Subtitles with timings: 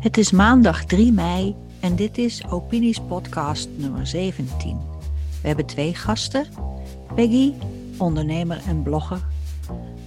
[0.00, 4.78] Het is maandag 3 mei en dit is Opinies podcast nummer 17.
[5.42, 6.46] We hebben twee gasten.
[7.14, 7.54] Peggy,
[7.98, 9.26] ondernemer en blogger.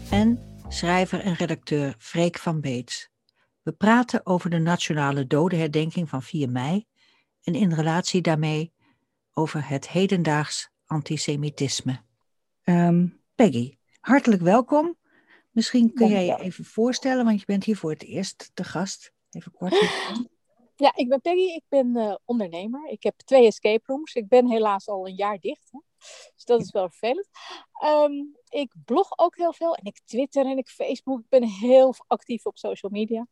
[0.10, 0.40] En
[0.70, 3.10] schrijver en redacteur Freek van Beets.
[3.62, 6.86] We praten over de nationale dodenherdenking van 4 mei
[7.44, 8.74] en in relatie daarmee
[9.34, 12.02] over het hedendaags antisemitisme.
[12.64, 14.98] Ehm, Peggy, hartelijk welkom.
[15.54, 19.14] Misschien kun jij je even voorstellen, want je bent hier voor het eerst te gast.
[19.30, 19.76] Even kort.
[20.76, 22.90] Ja, ik ben Peggy, ik ben uh, ondernemer.
[22.90, 24.14] Ik heb twee escape rooms.
[24.14, 25.70] Ik ben helaas al een jaar dicht.
[25.72, 25.80] Hè?
[26.36, 27.30] Dus dat is wel vervelend.
[27.84, 31.20] Um, ik blog ook heel veel en ik twitter en ik Facebook.
[31.20, 33.28] Ik ben heel actief op social media.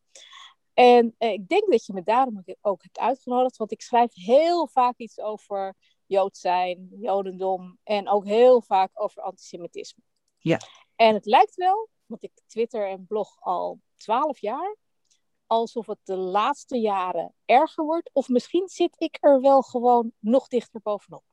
[0.74, 4.68] En uh, ik denk dat je me daarom ook hebt uitgenodigd, want ik schrijf heel
[4.68, 10.04] vaak iets over Jood zijn, Jodendom en ook heel vaak over antisemitisme.
[10.38, 10.60] Ja.
[10.96, 14.76] En het lijkt wel, want ik twitter en blog al twaalf jaar,
[15.46, 18.10] alsof het de laatste jaren erger wordt.
[18.14, 21.24] Of misschien zit ik er wel gewoon nog dichter bovenop.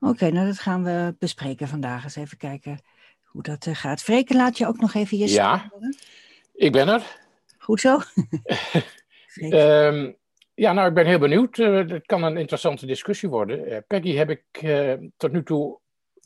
[0.00, 2.04] Oké, nou dat gaan we bespreken vandaag.
[2.04, 2.82] Eens even kijken
[3.24, 4.02] hoe dat uh, gaat.
[4.02, 5.72] Freken, laat je ook nog even je Ja,
[6.54, 7.18] ik ben er.
[7.58, 7.98] Goed zo?
[9.34, 10.16] um,
[10.54, 11.58] ja, nou, ik ben heel benieuwd.
[11.58, 13.72] Uh, het kan een interessante discussie worden.
[13.72, 14.44] Uh, Peggy heb ik
[15.16, 15.80] tot nu toe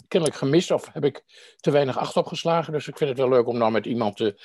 [0.09, 1.25] kennelijk gemist of heb ik
[1.57, 2.73] te weinig acht opgeslagen.
[2.73, 4.41] Dus ik vind het wel leuk om nou met iemand te,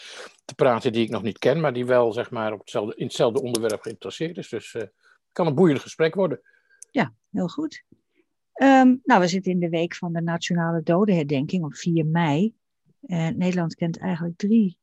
[0.46, 3.06] te praten die ik nog niet ken, maar die wel zeg maar, op hetzelfde, in
[3.06, 4.50] hetzelfde onderwerp geïnteresseerd is.
[4.50, 4.92] Dus het
[5.32, 6.42] kan een boeiend gesprek worden.
[6.92, 7.84] Ja, heel goed.
[8.62, 12.54] Um, nou, we zitten in de week van de Nationale Dodenherdenking op 4 mei.
[13.02, 14.78] Uh, Nederland kent eigenlijk drie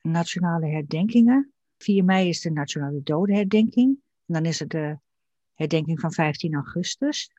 [0.00, 1.52] nationale herdenkingen.
[1.78, 3.98] 4 mei is de Nationale Dodenherdenking.
[4.26, 4.98] En dan is het de
[5.54, 7.30] herdenking van 15 augustus.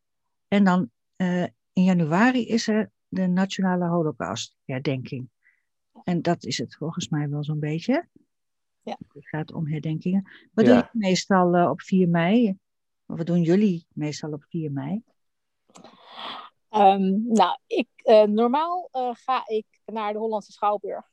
[0.48, 5.30] En dan uh, in januari is er de Nationale Holocaustherdenking.
[6.04, 8.08] En dat is het volgens mij wel zo'n beetje.
[8.82, 8.98] Ja.
[9.14, 10.30] Het gaat om herdenkingen.
[10.54, 10.74] Wat ja.
[10.74, 12.58] doe je meestal uh, op 4 mei?
[13.06, 15.04] Of wat doen jullie meestal op 4 mei?
[16.70, 21.12] Um, nou, ik, uh, normaal uh, ga ik naar de Hollandse Schouwburg.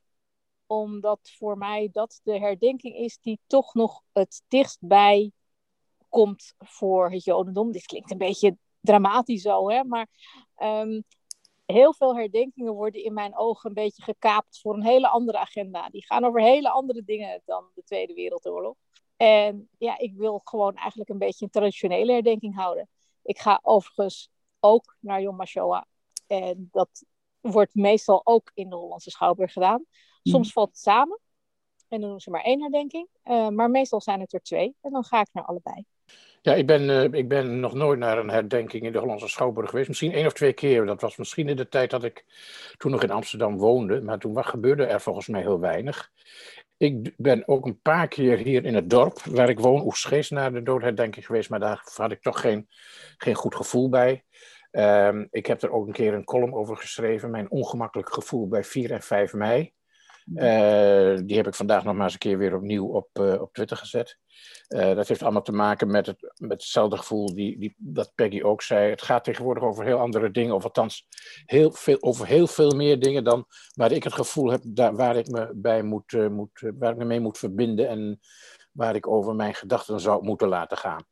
[0.67, 5.33] Omdat voor mij dat de herdenking is die toch nog het dichtstbij
[6.09, 7.73] komt voor het Jodendom.
[7.73, 9.85] Dit klinkt een beetje dramatisch zo, hè?
[9.85, 10.07] maar
[10.63, 11.05] um,
[11.67, 15.89] heel veel herdenkingen worden in mijn ogen een beetje gekaapt voor een hele andere agenda.
[15.89, 18.77] Die gaan over hele andere dingen dan de Tweede Wereldoorlog.
[19.17, 22.89] En ja, ik wil gewoon eigenlijk een beetje een traditionele herdenking houden.
[23.23, 24.31] Ik ga overigens
[24.61, 25.83] ook naar Yom HaShoah.
[26.27, 27.05] En dat
[27.41, 29.85] wordt meestal ook in de Hollandse Schouwburg gedaan.
[30.23, 30.53] Soms mm.
[30.53, 31.21] valt het samen.
[31.89, 33.09] En dan doen ze maar één herdenking.
[33.25, 34.77] Uh, maar meestal zijn het er twee.
[34.81, 35.85] En dan ga ik naar allebei.
[36.43, 39.71] Ja, ik ben, uh, ik ben nog nooit naar een herdenking in de Hollandse Schouwburg
[39.71, 39.89] geweest.
[39.89, 40.87] Misschien één of twee keer.
[40.87, 42.25] Dat was misschien in de tijd dat ik
[42.77, 44.01] toen nog in Amsterdam woonde.
[44.01, 46.11] Maar toen gebeurde er volgens mij heel weinig.
[46.77, 50.53] Ik ben ook een paar keer hier in het dorp waar ik woon, Oesgeest, naar
[50.53, 51.51] de doodherdenking geweest.
[51.51, 52.69] Maar daar had ik toch geen,
[53.17, 54.25] geen goed gevoel bij.
[54.71, 57.31] Um, ik heb er ook een keer een column over geschreven.
[57.31, 59.73] Mijn ongemakkelijk gevoel bij 4 en 5 mei.
[60.35, 63.53] Uh, die heb ik vandaag nog maar eens een keer weer opnieuw op, uh, op
[63.53, 64.19] Twitter gezet.
[64.69, 68.43] Uh, dat heeft allemaal te maken met, het, met hetzelfde gevoel die, die, dat Peggy
[68.43, 68.91] ook zei.
[68.91, 71.07] Het gaat tegenwoordig over heel andere dingen, of althans
[71.45, 75.17] heel veel, over heel veel meer dingen dan waar ik het gevoel heb daar, waar
[75.17, 78.21] ik me bij moet, moet, waar ik me mee moet verbinden en
[78.73, 81.05] waar ik over mijn gedachten zou moeten laten gaan.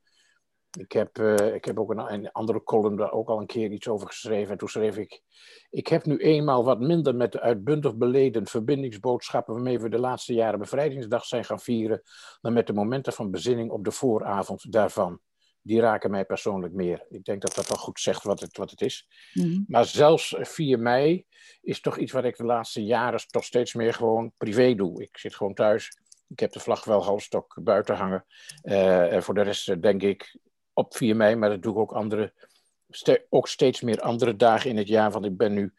[0.76, 3.70] Ik heb, uh, ik heb ook een, een, andere column daar ook al een keer
[3.70, 4.52] iets over geschreven.
[4.52, 5.22] En toen schreef ik:
[5.70, 10.34] Ik heb nu eenmaal wat minder met de uitbundig beleden verbindingsboodschappen waarmee we de laatste
[10.34, 12.02] jaren bevrijdingsdag zijn gaan vieren,
[12.40, 15.20] dan met de momenten van bezinning op de vooravond daarvan.
[15.62, 17.06] Die raken mij persoonlijk meer.
[17.08, 19.08] Ik denk dat dat wel goed zegt wat het, wat het is.
[19.32, 19.64] Mm-hmm.
[19.68, 21.26] Maar zelfs 4 mei
[21.60, 25.02] is toch iets wat ik de laatste jaren toch steeds meer gewoon privé doe.
[25.02, 25.98] Ik zit gewoon thuis.
[26.28, 28.24] Ik heb de vlag wel halstok buiten hangen.
[28.62, 30.36] Uh, en voor de rest denk ik,
[30.78, 32.32] op 4 mei, maar dat doe ik ook andere,
[33.28, 35.10] ook steeds meer andere dagen in het jaar.
[35.10, 35.72] Want ik ben nu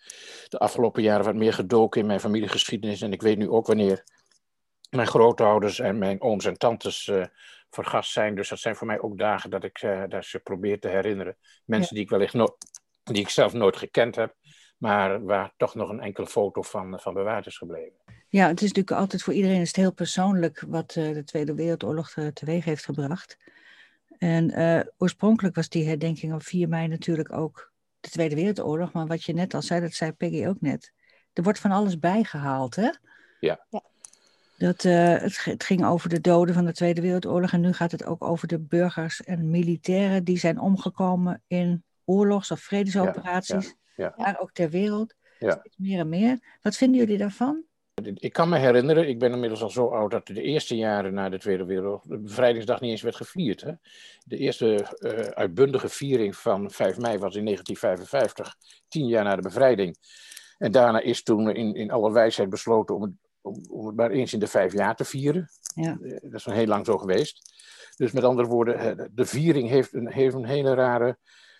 [0.47, 3.01] de afgelopen jaren wat meer gedoken in mijn familiegeschiedenis.
[3.01, 4.03] En ik weet nu ook wanneer
[4.89, 7.25] mijn grootouders en mijn ooms en tantes uh,
[7.69, 8.35] vergast zijn.
[8.35, 11.37] Dus dat zijn voor mij ook dagen dat ik uh, dat ze probeer te herinneren.
[11.65, 11.95] Mensen ja.
[11.95, 12.57] die ik wellicht no
[13.03, 14.35] die ik zelf nooit gekend heb.
[14.77, 17.97] Maar waar toch nog een enkele foto van, van bewaard is gebleven.
[18.27, 21.53] Ja, het is natuurlijk altijd voor iedereen is het heel persoonlijk wat uh, de Tweede
[21.53, 23.37] Wereldoorlog teweeg heeft gebracht.
[24.19, 28.91] En uh, oorspronkelijk was die herdenking op 4 mei natuurlijk ook de Tweede Wereldoorlog.
[28.91, 30.93] Maar wat je net al zei, dat zei Peggy ook net.
[31.33, 32.89] Er wordt van alles bijgehaald, hè?
[33.39, 33.65] Ja.
[33.69, 33.83] ja.
[34.57, 37.51] Dat, uh, het, het, ging over de doden van de Tweede Wereldoorlog.
[37.51, 42.51] En nu gaat het ook over de burgers en militairen die zijn omgekomen in oorlogs-
[42.51, 43.65] of vredesoperaties.
[43.65, 44.23] Ja, ja, ja.
[44.23, 45.15] Daar ook ter wereld.
[45.37, 46.57] Steeds meer en meer.
[46.61, 47.63] Wat vinden jullie daarvan?
[48.05, 51.29] Ik kan me herinneren, ik ben inmiddels al zo oud dat de eerste jaren na
[51.29, 53.61] de Tweede Wereldoorlog de bevrijdingsdag niet eens werd gevierd.
[53.61, 53.71] Hè?
[54.25, 58.55] De eerste uh, uitbundige viering van 5 mei was in 1955,
[58.87, 59.97] tien jaar na de bevrijding.
[60.57, 63.11] En daarna is toen in, in alle wijsheid besloten om het,
[63.41, 65.49] om, om het maar eens in de vijf jaar te vieren.
[65.75, 65.97] Ja.
[66.01, 67.57] Uh, dat is nog heel lang zo geweest.
[67.95, 71.17] Dus met andere woorden, de viering heeft een, heeft een hele rare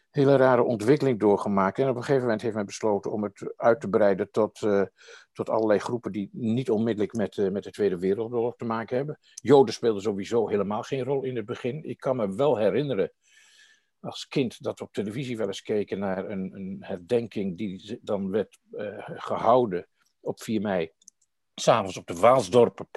[0.10, 1.80] hele rare ontwikkeling doorgemaakt.
[1.80, 4.84] En op een gegeven moment heeft men besloten om het uit te breiden tot, uh,
[5.32, 9.20] tot allerlei groepen die niet onmiddellijk met, uh, met de Tweede Wereldoorlog te maken hebben.
[9.34, 11.84] Joden speelden sowieso helemaal geen rol in het begin.
[11.84, 13.12] Ik kan me wel herinneren
[14.00, 18.30] als kind dat we op televisie wel eens keken naar een, een herdenking die dan
[18.30, 19.88] werd uh, gehouden
[20.20, 20.92] op 4 mei
[21.62, 22.88] s'avonds op de Waalsdorpen,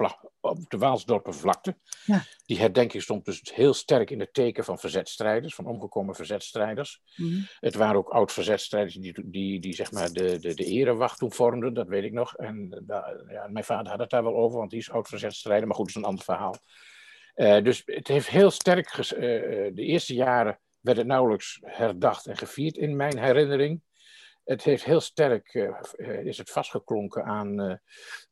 [0.41, 1.77] op de Waalsdorpenvlakte.
[2.05, 2.23] Ja.
[2.45, 7.01] Die herdenking stond dus heel sterk in het teken van verzetstrijders, van omgekomen verzetstrijders.
[7.15, 11.33] Mm Het waren ook oud-verzetstrijders die, die, die zeg maar de, de, de erewacht toen
[11.33, 12.35] vormden, dat weet ik nog.
[12.35, 12.83] En
[13.27, 15.95] ja, mijn vader had het daar wel over, want die is oud-verzetstrijder, maar goed, dat
[15.95, 16.55] is een ander verhaal.
[17.35, 22.37] Uh, dus het heeft heel sterk, uh, de eerste jaren werd het nauwelijks herdacht en
[22.37, 23.81] gevierd in mijn herinnering
[24.43, 27.75] het heeft heel sterk, uh, is het vastgeklonken aan, uh,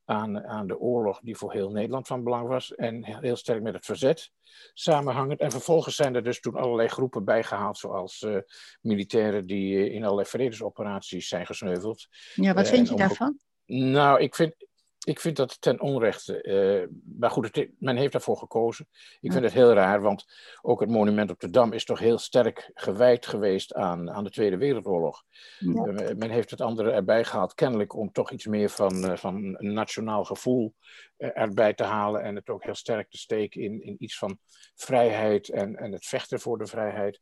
[0.06, 2.76] aan, aan de oorlog die voor heel Nederland van belang was.
[2.76, 4.32] En heel sterk met het verzet
[4.74, 5.40] samenhangend.
[5.40, 8.38] En vervolgens zijn er dus toen allerlei groepen bijgehaald, zoals uh,
[8.82, 12.08] militairen die in allerlei vredesoperaties zijn gesneuveld.
[12.36, 13.40] Ja, wat vind je daarvan?
[13.66, 14.56] Nou, ik vind,
[15.04, 16.44] ik vind dat ten onrechte.
[16.44, 16.88] Uh,
[17.20, 18.88] maar goed, men heeft daarvoor gekozen.
[19.22, 20.26] Ik vind het heel raar, want
[20.62, 24.30] ook het monument op de Dam is toch heel sterk gewijd geweest aan, aan de
[24.30, 25.24] Tweede Wereldoorlog.
[25.60, 25.86] Ja.
[25.86, 29.56] Uh, men heeft het andere erbij gehaald, kennelijk om toch iets meer van, uh, van
[29.58, 30.74] een nationaal gevoel
[31.18, 32.22] erbij te halen.
[32.22, 34.38] En het ook heel sterk te steken in, in iets van
[34.76, 37.20] vrijheid en, en het vechten voor de vrijheid.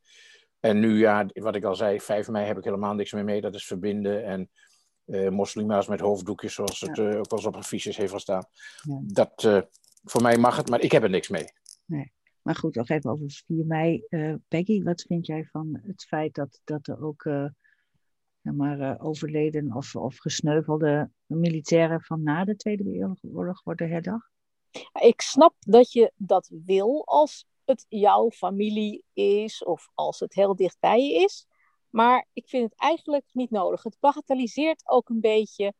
[0.60, 3.42] En nu, ja, wat ik al zei, 5 mei heb ik helemaal niks meer mee.
[3.42, 4.50] Dat is verbinden en
[5.30, 8.46] moslima's met hoofddoekjes, zoals het uh, ook wel eens op affiches heeft gestaan.
[8.82, 9.00] Ja.
[9.04, 9.62] Dat, uh,
[10.04, 11.46] voor mij mag het, maar ik heb er niks mee.
[11.86, 12.12] Nee.
[12.42, 14.04] Maar goed, nog even over 4 mei.
[14.48, 17.30] Peggy, wat vind jij van het feit dat, dat er ook
[18.42, 24.32] maar, overleden of, of gesneuvelde militairen van na de Tweede Wereldoorlog worden herdacht?
[25.02, 30.56] Ik snap dat je dat wil als het jouw familie is of als het heel
[30.56, 31.48] dichtbij je is.
[31.90, 33.84] Maar ik vind het eigenlijk niet nodig.
[33.84, 35.74] Het bagatelliseert ook een beetje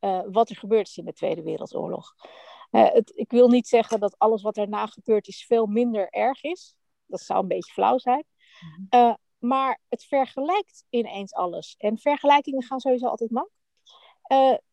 [0.00, 2.14] uh, wat er gebeurd is in de Tweede Wereldoorlog.
[2.70, 6.42] Uh, het, ik wil niet zeggen dat alles wat erna gebeurd is veel minder erg
[6.42, 6.74] is.
[7.06, 8.24] Dat zou een beetje flauw zijn.
[8.94, 11.74] Uh, maar het vergelijkt ineens alles.
[11.78, 13.50] En vergelijkingen gaan sowieso altijd mank.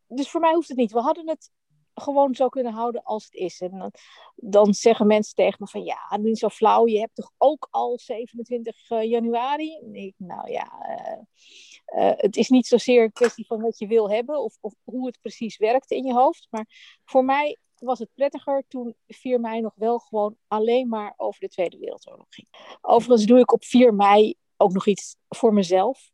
[0.07, 0.91] dus voor mij hoeft het niet.
[0.91, 1.51] We hadden het
[1.95, 3.61] gewoon zo kunnen houden als het is.
[3.61, 3.91] En dan,
[4.35, 6.87] dan zeggen mensen tegen me van ja, niet zo flauw.
[6.87, 9.79] Je hebt toch ook al 27 uh, januari?
[9.91, 14.09] Ik, nou ja, uh, uh, het is niet zozeer een kwestie van wat je wil
[14.09, 16.47] hebben of, of hoe het precies werkt in je hoofd.
[16.49, 21.39] Maar voor mij was het prettiger toen 4 mei nog wel gewoon alleen maar over
[21.39, 22.47] de Tweede Wereldoorlog ging.
[22.81, 26.11] Overigens doe ik op 4 mei ook nog iets voor mezelf.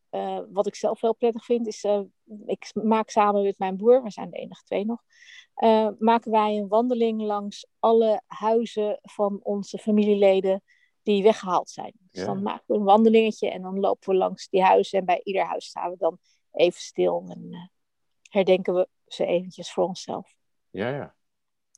[0.50, 1.86] Wat ik zelf wel prettig vind, is
[2.45, 5.04] ik maak samen met mijn broer, we zijn de enige twee nog,
[5.63, 10.63] uh, maken wij een wandeling langs alle huizen van onze familieleden
[11.04, 11.94] die weggehaald zijn.
[12.12, 12.25] Dus ja.
[12.25, 15.46] dan maken we een wandelingetje en dan lopen we langs die huizen en bij ieder
[15.46, 16.18] huis staan we dan
[16.52, 17.72] even stil en
[18.30, 20.34] herdenken we ze eventjes voor onszelf.
[20.69, 21.16] Ja, ja.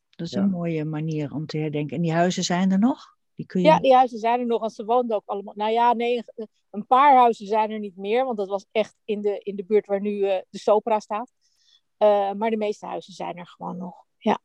[0.10, 0.42] Dat is ja.
[0.42, 1.96] een mooie manier om te herdenken.
[1.96, 3.18] En die huizen zijn er nog?
[3.36, 3.68] Die kun je...
[3.68, 5.54] Ja, die huizen zijn er nog, want ze woonden ook allemaal.
[5.56, 6.24] Nou ja, nee,
[6.70, 9.66] een paar huizen zijn er niet meer, want dat was echt in de, in de
[9.66, 11.32] buurt waar nu uh, de Sopra staat.
[12.04, 14.06] Uh, maar de meeste huizen zijn er gewoon nog.
[14.18, 14.40] Ja.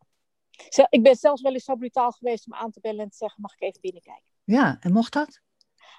[0.90, 3.42] Ik ben zelfs wel eens zo brutaal geweest om aan te bellen en te zeggen:
[3.42, 4.26] mag ik even binnenkijken?
[4.44, 5.40] Ja, en mocht dat?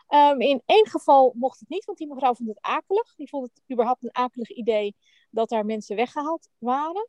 [0.09, 3.15] Um, in één geval mocht het niet, want die mevrouw vond het akelig.
[3.15, 4.95] Die vond het überhaupt een akelig idee
[5.29, 7.07] dat daar mensen weggehaald waren.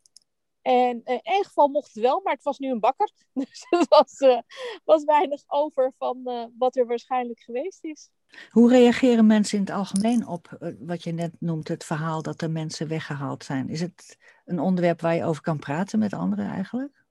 [0.63, 3.11] En in één geval mocht het wel, maar het was nu een bakker.
[3.33, 4.39] Dus er was, uh,
[4.85, 8.11] was weinig over van uh, wat er waarschijnlijk geweest is.
[8.51, 12.43] Hoe reageren mensen in het algemeen op uh, wat je net noemt, het verhaal dat
[12.43, 13.69] er mensen weggehaald zijn?
[13.69, 14.19] Is het
[14.51, 17.05] een onderwerp waar je over kan praten met anderen eigenlijk?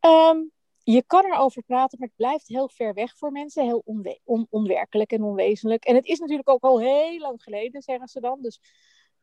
[0.00, 0.50] Um,
[0.84, 3.64] je kan erover praten, maar het blijft heel ver weg voor mensen.
[3.64, 5.84] Heel onwe on onwerkelijk en onwezenlijk.
[5.84, 8.38] En het is natuurlijk ook al heel lang geleden, zeggen ze dan.
[8.42, 8.60] Dus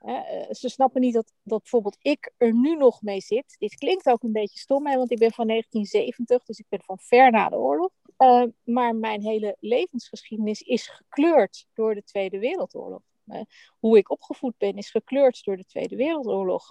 [0.05, 3.55] uh, ze snappen niet dat, dat bijvoorbeeld ik er nu nog mee zit.
[3.57, 6.81] Dit klinkt ook een beetje stom, hè, want ik ben van 1970, dus ik ben
[6.83, 7.91] van ver na de oorlog.
[8.17, 13.01] Uh, maar mijn hele levensgeschiedenis is gekleurd door de Tweede Wereldoorlog.
[13.31, 13.41] Uh,
[13.79, 16.69] hoe ik opgevoed ben is gekleurd door de Tweede Wereldoorlog.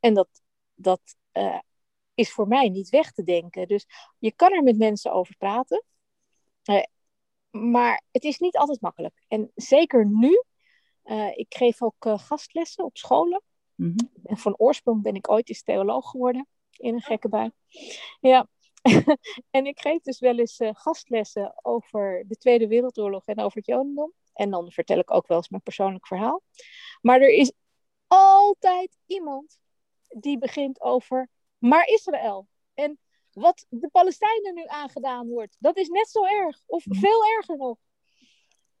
[0.00, 0.28] en dat,
[0.74, 1.16] dat
[2.14, 3.68] is voor mij niet weg te denken.
[3.68, 3.86] Dus
[4.18, 5.84] je kan er met mensen over praten.
[7.50, 9.24] maar het is niet altijd makkelijk.
[9.28, 10.42] En zeker nu
[11.34, 13.42] ik geef ook gastlessen op scholen.
[13.74, 13.98] Mhm.
[14.24, 17.50] En van oorsprong ben ik ooit eens theoloog geworden in een gekke bui.
[18.20, 18.48] Ja.
[19.50, 23.66] en ik geef dus wel eens uh, gastlessen over de Tweede Wereldoorlog en over het
[23.66, 24.12] Jodendom.
[24.32, 26.42] En dan vertel ik ook wel eens mijn persoonlijk verhaal.
[27.00, 27.52] Maar er is
[28.06, 29.58] altijd iemand
[30.08, 32.48] die begint over, maar Israël.
[32.74, 32.98] En
[33.32, 36.60] wat de Palestijnen nu aangedaan wordt, dat is net zo erg.
[36.66, 36.98] Of mhm.
[36.98, 37.78] veel erger nog.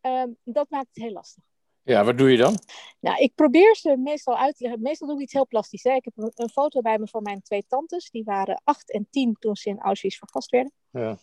[0.00, 1.44] Um, dat maakt het heel lastig.
[1.82, 2.54] Ja, wat doe je dan?
[3.00, 4.82] Nou, ik probeer ze meestal uit te leggen.
[4.82, 5.82] Meestal doe ik iets heel plastisch.
[5.82, 5.92] Hè.
[5.92, 8.10] Ik heb een, een, foto bij me van mijn twee tantes.
[8.10, 10.72] Die waren acht en tien toen ze in Auschwitz vergast werden.
[10.90, 11.18] Ja.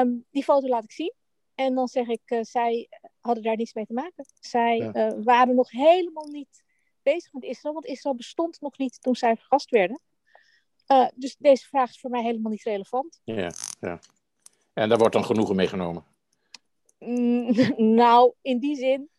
[0.00, 1.12] Um, die foto laat ik zien.
[1.58, 2.88] En dan zeg ik, uh, zij
[3.20, 4.24] hadden daar niets mee te maken.
[4.40, 5.10] Zij ja.
[5.12, 6.64] uh, waren nog helemaal niet
[7.02, 7.74] bezig met Israël.
[7.74, 10.00] Want Israël bestond nog niet toen zij vergast werden.
[10.88, 13.20] Uh, dus deze vraag is voor mij helemaal niet relevant.
[13.24, 13.50] Ja,
[13.80, 13.98] ja.
[14.72, 16.04] En daar wordt dan genoegen meegenomen?
[16.98, 17.54] Mm,
[18.02, 19.10] nou, in die zin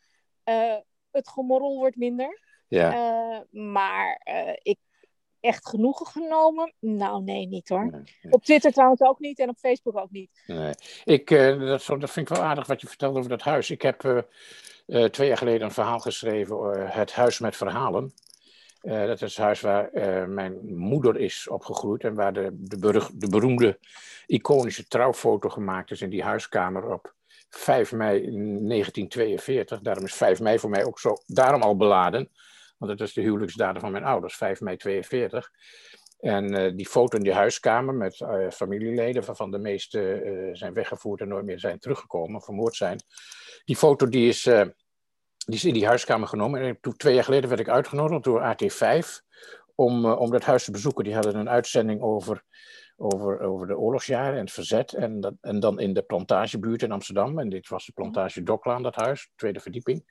[1.11, 2.41] het gemorrel wordt minder.
[2.67, 3.45] Ja.
[3.51, 4.21] Maar
[4.61, 4.77] ik
[5.41, 6.73] echt genoegen genomen?
[6.79, 7.91] Nou, nee, niet hoor.
[7.91, 8.33] Nee, nee.
[8.33, 10.43] Op Twitter trouwens ook niet en op Facebook ook niet.
[10.47, 10.73] Nee.
[11.03, 13.69] Ik, dat, dat, vind ik wel aardig wat je vertelt over dat huis.
[13.69, 14.25] Ik heb
[15.11, 18.13] twee jaar geleden een verhaal geschreven, Het Huis met Verhalen.
[18.81, 19.89] dat is het huis waar
[20.29, 23.79] mijn moeder is opgegroeid en waar de, de, berug, de beroemde
[24.25, 27.13] iconische trouwfoto gemaakt is in die huiskamer op
[27.49, 29.79] 5 mei 1942.
[29.79, 32.29] Daarom is 5 mei voor mij ook zo, daarom al beladen.
[32.79, 35.51] Want het is de huwelijksdatum van mijn ouders, 5 mei 42.
[36.19, 40.73] En uh, die foto in die huiskamer met uh, familieleden, waarvan de meeste uh, zijn
[40.73, 42.99] weggevoerd en nooit meer zijn teruggekomen, vermoord zijn.
[43.65, 44.43] Die foto die is,
[45.45, 46.61] die is in die huiskamer genomen.
[46.61, 49.07] En toen, twee jaar geleden werd ik uitgenodigd door AT5
[49.75, 51.03] om, om dat huis te bezoeken.
[51.03, 52.43] Die hadden een uitzending over
[52.99, 54.93] over, over de oorlogsjaren en het verzet.
[54.93, 57.39] En, dat, en dan in de plantagebuurt in Amsterdam.
[57.39, 60.03] En dit was de plantage Doklaan, dat huis, tweede verdieping.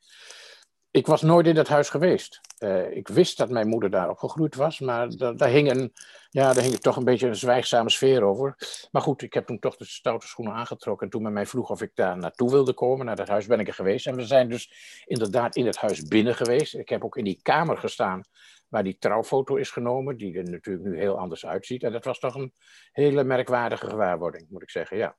[0.99, 2.41] Ik was nooit in dat huis geweest.
[2.59, 5.93] Uh, ik wist dat mijn moeder daar opgegroeid was, maar daar, hing een,
[6.31, 8.55] ja, daar hing toch een beetje een zwijgzame sfeer over.
[8.91, 11.07] Maar goed, ik heb toen toch de stoute schoenen aangetrokken.
[11.07, 13.61] En toen men mij vroeg of ik daar naartoe wilde komen, naar dat huis ben
[13.61, 14.07] ik er geweest.
[14.07, 14.73] En we zijn dus
[15.05, 16.75] inderdaad in het huis binnen geweest.
[16.75, 18.23] Ik heb ook in die kamer gestaan
[18.69, 21.83] waar die trouwfoto is genomen, die er natuurlijk nu heel anders uitziet.
[21.83, 22.53] En dat was toch een
[22.93, 25.17] hele merkwaardige gewaarwording, moet ik zeggen, ja.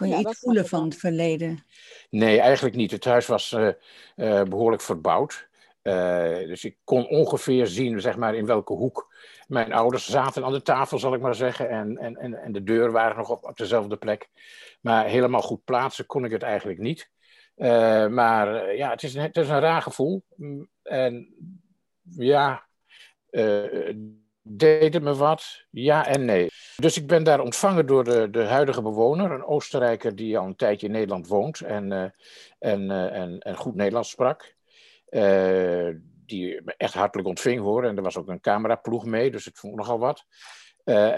[0.00, 1.64] Kon je iets voelen van het verleden?
[2.10, 2.90] Nee, eigenlijk niet.
[2.90, 3.68] Het huis was uh,
[4.16, 5.48] uh, behoorlijk verbouwd.
[5.82, 5.94] Uh,
[6.36, 9.14] dus ik kon ongeveer zien, zeg maar, in welke hoek
[9.46, 11.68] mijn ouders zaten aan de tafel, zal ik maar zeggen.
[11.68, 14.28] En, en, en, en de deur waren nog op, op dezelfde plek.
[14.80, 17.10] Maar helemaal goed plaatsen kon ik het eigenlijk niet.
[18.10, 20.24] maar ja, het is, een, het is een raar gevoel.
[20.36, 21.34] Mm, en
[22.02, 22.66] ja,
[23.30, 23.94] uh,
[24.56, 25.64] deed het me wat?
[25.70, 26.48] Ja en nee.
[26.76, 30.56] Dus ik ben daar ontvangen door de, de huidige bewoner, een Oostenrijker die al een
[30.56, 32.04] tijdje in Nederland woont en, uh,
[32.58, 34.54] en, uh, en, en goed Nederlands sprak.
[36.26, 37.84] die me echt hartelijk ontving hoor.
[37.84, 40.24] En er was ook een cameraploeg mee, dus ik vond nogal wat.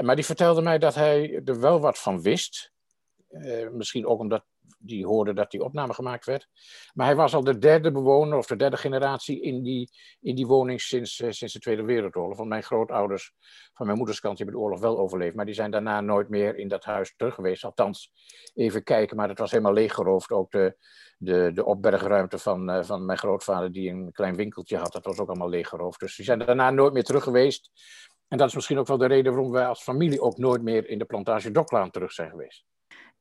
[0.03, 2.72] maar die vertelde mij dat hij er wel wat van wist.
[3.73, 4.45] Misschien ook omdat
[4.79, 6.49] die hoorde dat die opname gemaakt werd.
[6.95, 10.47] Maar hij was al de derde bewoner of de derde generatie in die, in die
[10.47, 12.37] woning sinds, uh, sinds de Tweede Wereldoorlog.
[12.37, 13.33] Want mijn grootouders
[13.75, 15.35] van mijn moeders kant hebben de oorlog wel overleefd.
[15.35, 17.65] Maar die zijn daarna nooit meer in dat huis terug geweest.
[17.65, 18.11] Althans,
[18.55, 19.17] even kijken.
[19.17, 20.31] Maar het was helemaal leeggeroofd.
[20.31, 20.77] Ook de,
[21.19, 25.19] de, de opbergruimte van, uh, van mijn grootvader, die een klein winkeltje had, dat was
[25.19, 26.01] ook allemaal leeggeroofd.
[26.01, 27.71] Dus die zijn daarna nooit meer terug geweest.
[28.29, 30.89] En dat is misschien ook wel de reden waarom wij als familie ook nooit meer
[30.89, 32.65] in de plantage Doklaan terug zijn geweest.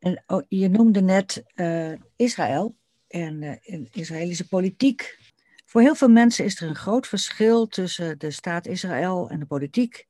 [0.02, 2.76] En oh, je noemde net uh, Israël
[3.08, 5.20] en uh, Israëlische politiek.
[5.66, 9.46] Voor heel veel mensen is er een groot verschil tussen de staat Israël en de
[9.46, 10.08] politiek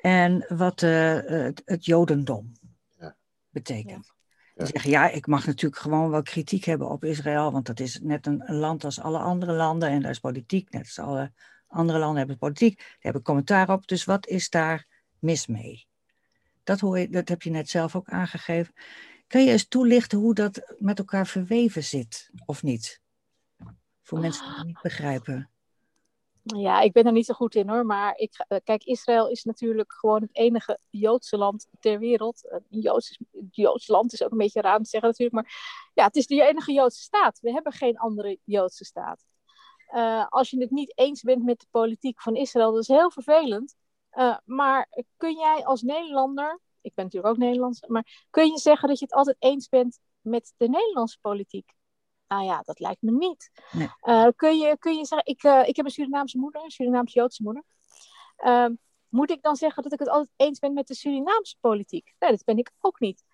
[0.00, 2.52] en wat uh, het, het, Jodendom
[2.98, 3.16] ja.
[3.50, 4.12] betekent.
[4.54, 4.64] Ja.
[4.66, 8.26] zeggen, ja, ik mag natuurlijk gewoon wel kritiek hebben op Israël, want dat is net
[8.26, 11.32] een, een land als alle andere landen en daar is politiek, net als alle
[11.66, 13.86] andere landen hebben politiek, daar heb ik commentaar op.
[13.86, 14.86] Dus wat is daar
[15.18, 15.86] mis mee?
[16.64, 18.74] Dat, hoor je, dat heb je net zelf ook aangegeven.
[19.32, 23.00] Kan je eens toelichten hoe dat met elkaar verweven zit, of niet?
[24.02, 25.50] Voor mensen die het niet begrijpen.
[26.42, 27.86] Ja, ik ben er niet zo goed in hoor.
[27.86, 32.50] Maar ik, eh, kijk, Israël is natuurlijk gewoon het enige Joodse land ter wereld.
[32.50, 33.18] Een Joods,
[33.50, 35.36] Joods land is ook een beetje raar om te zeggen natuurlijk.
[35.36, 35.54] Maar
[35.94, 37.40] ja, het is de enige Joodse staat.
[37.40, 39.24] We hebben geen andere Joodse staat.
[39.94, 43.10] Uh, als je het niet eens bent met de politiek van Israël, dat is heel
[43.10, 43.74] vervelend.
[44.44, 48.98] Maar kun jij als Nederlander ik ben natuurlijk ook Nederlands, maar kun je zeggen dat
[48.98, 51.72] je het altijd eens bent met de Nederlandse politiek?
[52.28, 53.50] Nou ja, dat lijkt me niet.
[53.72, 53.88] Nee.
[54.02, 57.42] Uh, kun, je, kun je zeggen, ik, uh, ik heb een Surinaamse moeder, een Surinaamse-Joodse
[57.42, 57.64] moeder.
[58.44, 58.66] Uh,
[59.08, 62.14] moet ik dan zeggen dat ik het altijd eens ben met de Surinaamse politiek?
[62.18, 63.24] Nee, dat ben ik ook niet.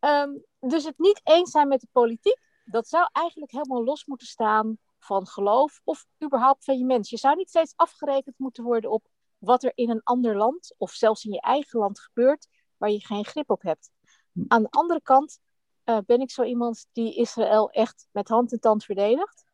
[0.00, 4.26] Um, dus het niet eens zijn met de politiek, dat zou eigenlijk helemaal los moeten
[4.26, 7.10] staan van geloof of überhaupt van je mens.
[7.10, 9.06] Je zou niet steeds afgerekend moeten worden op
[9.38, 13.06] wat er in een ander land of zelfs in je eigen land gebeurt waar je
[13.06, 13.90] geen grip op hebt.
[14.32, 14.44] Hm.
[14.48, 15.40] Aan de andere kant
[15.84, 19.44] uh, ben ik zo iemand die Israël echt met hand en tand verdedigt.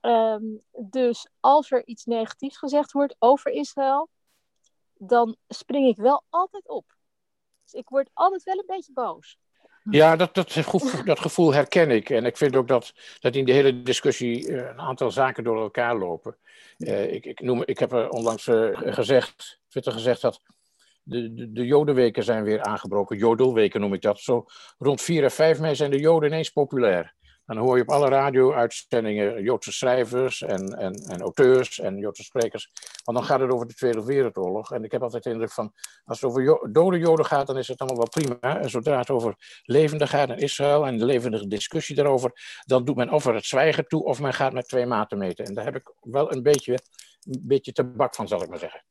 [0.00, 4.10] Ehm, dus als er iets negatiefs gezegd wordt over Israël,
[4.94, 6.96] dan spring ik wel altijd op.
[7.64, 9.38] Dus ik word altijd wel een beetje boos.
[9.90, 12.10] Ja, dat, dat, gevoel, dat gevoel herken ik.
[12.10, 15.60] En ik vind ook dat, dat in de hele discussie uh, een aantal zaken door
[15.60, 16.36] elkaar lopen.
[16.78, 20.40] Uh, ik, ik, noem, ik heb er onlangs uh, gezegd, Twitter gezegd dat
[21.06, 23.16] de, de, de Jodenweken zijn weer aangebroken.
[23.16, 24.20] Jodelweken noem ik dat.
[24.20, 24.44] Zo
[24.78, 27.14] rond 4 en 5 mei zijn de Joden ineens populair.
[27.44, 32.70] Dan hoor je op alle radio-uitzendingen Joodse schrijvers en, en, en auteurs en Joodse sprekers.
[33.04, 34.72] Want dan gaat het over de Tweede Wereldoorlog.
[34.72, 35.72] En ik heb altijd de indruk van,
[36.04, 38.60] als het over dode Joden gaat, dan is het allemaal wel prima.
[38.60, 42.32] En zodra het over levende gaat en Israël en de levendige discussie daarover,
[42.64, 45.44] dan doet men of er het zwijgen toe of men gaat met twee maten meten.
[45.44, 48.84] En daar heb ik wel een beetje, een beetje tabak van, zal ik maar zeggen.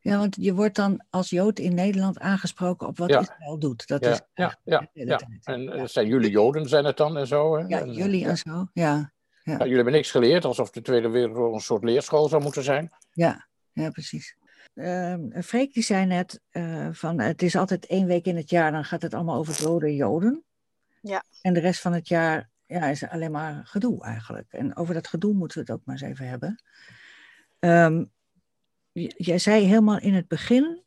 [0.00, 3.86] Ja, want je wordt dan als Jood in Nederland aangesproken op wat Israël doet.
[3.86, 5.20] Dat ja, is ja, ja, ja.
[5.42, 7.56] En uh, zijn jullie Joden, zijn het dan en zo?
[7.56, 7.64] Hè?
[7.66, 9.12] Ja, jullie en zo, ja.
[9.42, 9.56] ja.
[9.58, 12.90] jullie hebben niks geleerd, alsof de Tweede Wereldoorlog een soort leerschool zou moeten zijn.
[13.12, 14.36] Ja, ja precies.
[14.74, 18.72] Uh, Freek die zei net, uh, van het is altijd één week in het jaar,
[18.72, 20.44] dan gaat het allemaal over dode Joden.
[21.02, 21.24] Ja.
[21.42, 24.52] En de rest van het jaar ja, is alleen maar gedoe eigenlijk.
[24.52, 26.62] En over dat gedoe moeten we het ook maar eens even hebben.
[27.60, 28.10] Um,
[29.16, 30.84] jij zei helemaal in het begin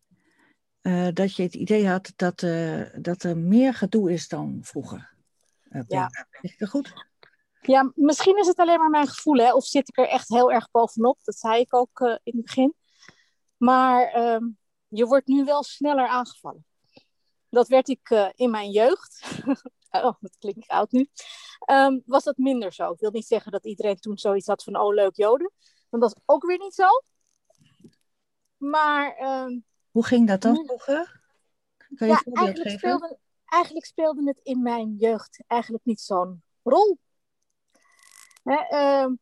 [0.82, 5.14] uh, dat je het idee had dat, uh, dat er meer gedoe is dan vroeger.
[5.70, 6.10] Uh, ja.
[6.42, 6.94] Is dat goed?
[7.62, 9.54] Ja, misschien is het alleen maar mijn gevoel, hè?
[9.54, 11.20] of zit ik er echt heel erg bovenop.
[11.24, 12.74] Dat zei ik ook in het begin.
[13.58, 14.44] Maar ehm,
[14.88, 16.66] je wordt nu wel sneller aangevallen.
[17.50, 19.22] Dat werd ik in mijn jeugd.
[19.92, 21.10] oh, dat klinkt oud nu.
[21.72, 22.92] Um, was dat minder zo.
[22.92, 25.52] Ik wil niet zeggen dat iedereen toen zoiets had van, oh leuk Joden.
[25.90, 26.86] Want dat is ook weer niet zo.
[28.62, 29.16] Maar.
[29.16, 29.60] Ehm,
[29.92, 31.22] Hoe ging dat dan vroeger?
[31.88, 36.98] Je ja, eigenlijk speelde, eigenlijk speelde het in mijn jeugd eigenlijk niet zo'n rol.
[38.44, 39.14] Hè, ehm,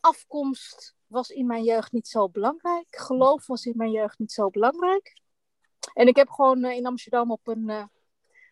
[0.00, 2.86] afkomst was in mijn jeugd niet zo belangrijk.
[2.90, 5.20] Geloof was in mijn jeugd niet zo belangrijk.
[5.94, 7.84] En ik heb gewoon uh, in Amsterdam op een, uh,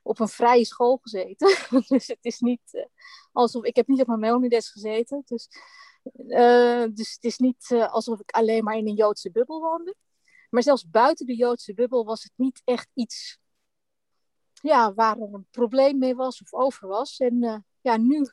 [0.02, 1.56] op een vrije school gezeten.
[1.88, 2.84] dus het is niet uh,
[3.32, 5.22] alsof ik heb niet op mijn Melonides gezeten.
[5.24, 5.48] Dus,
[6.94, 9.94] dus het is niet alsof ik alleen maar in een Joodse bubbel woonde.
[10.54, 13.38] Maar zelfs buiten de Joodse bubbel was het niet echt iets
[14.52, 17.18] ja, waar er een probleem mee was of over was.
[17.18, 18.26] En uh, ja, nu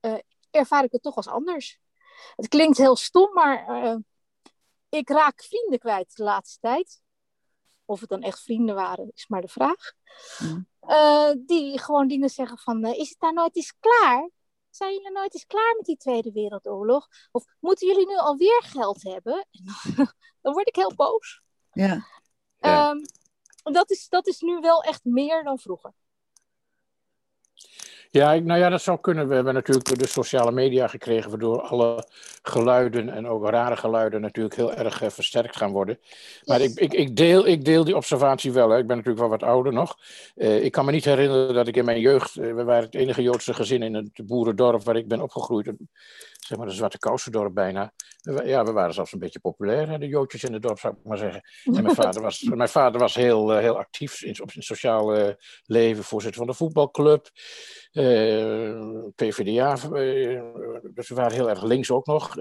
[0.00, 0.18] uh,
[0.50, 1.80] ervaar ik het toch als anders.
[2.36, 3.96] Het klinkt heel stom, maar uh,
[4.88, 7.02] ik raak vrienden kwijt de laatste tijd.
[7.84, 9.92] Of het dan echt vrienden waren, is maar de vraag.
[11.46, 14.30] Die gewoon dingen zeggen van, is het daar nooit eens klaar?
[14.74, 17.08] Zijn jullie nooit eens klaar met die Tweede Wereldoorlog?
[17.30, 19.46] Of moeten jullie nu alweer geld hebben?
[20.42, 21.42] dan word ik heel boos.
[21.72, 22.06] Ja.
[22.60, 23.02] Um,
[23.72, 25.94] dat, is, dat is nu wel echt meer dan vroeger.
[28.12, 29.28] Ja, nou ja, dat zou kunnen.
[29.28, 32.06] We hebben natuurlijk de sociale media gekregen, waardoor alle
[32.42, 35.98] geluiden en ook rare geluiden natuurlijk heel erg uh, versterkt gaan worden.
[36.44, 38.68] Maar ik, ik, ik, deel, ik deel die observatie wel.
[38.68, 38.78] Hè.
[38.78, 39.96] Ik ben natuurlijk wel wat ouder nog.
[40.36, 42.94] Uh, ik kan me niet herinneren dat ik in mijn jeugd, uh, we waren het
[42.94, 45.72] enige Joodse gezin in het boerendorp waar ik ben opgegroeid
[46.46, 47.92] zeg maar de Zwarte Kousendorp bijna.
[48.44, 51.04] Ja, we waren zelfs een beetje populair, hè, de Joodjes in het dorp, zou ik
[51.04, 51.42] maar zeggen.
[51.64, 56.04] En mijn vader was, mijn vader was heel, heel actief in, op zijn sociale leven,
[56.04, 57.30] voorzitter van de voetbalclub.
[57.92, 60.42] Uh, PvdA, uh,
[60.94, 62.36] dus we waren heel erg links ook nog.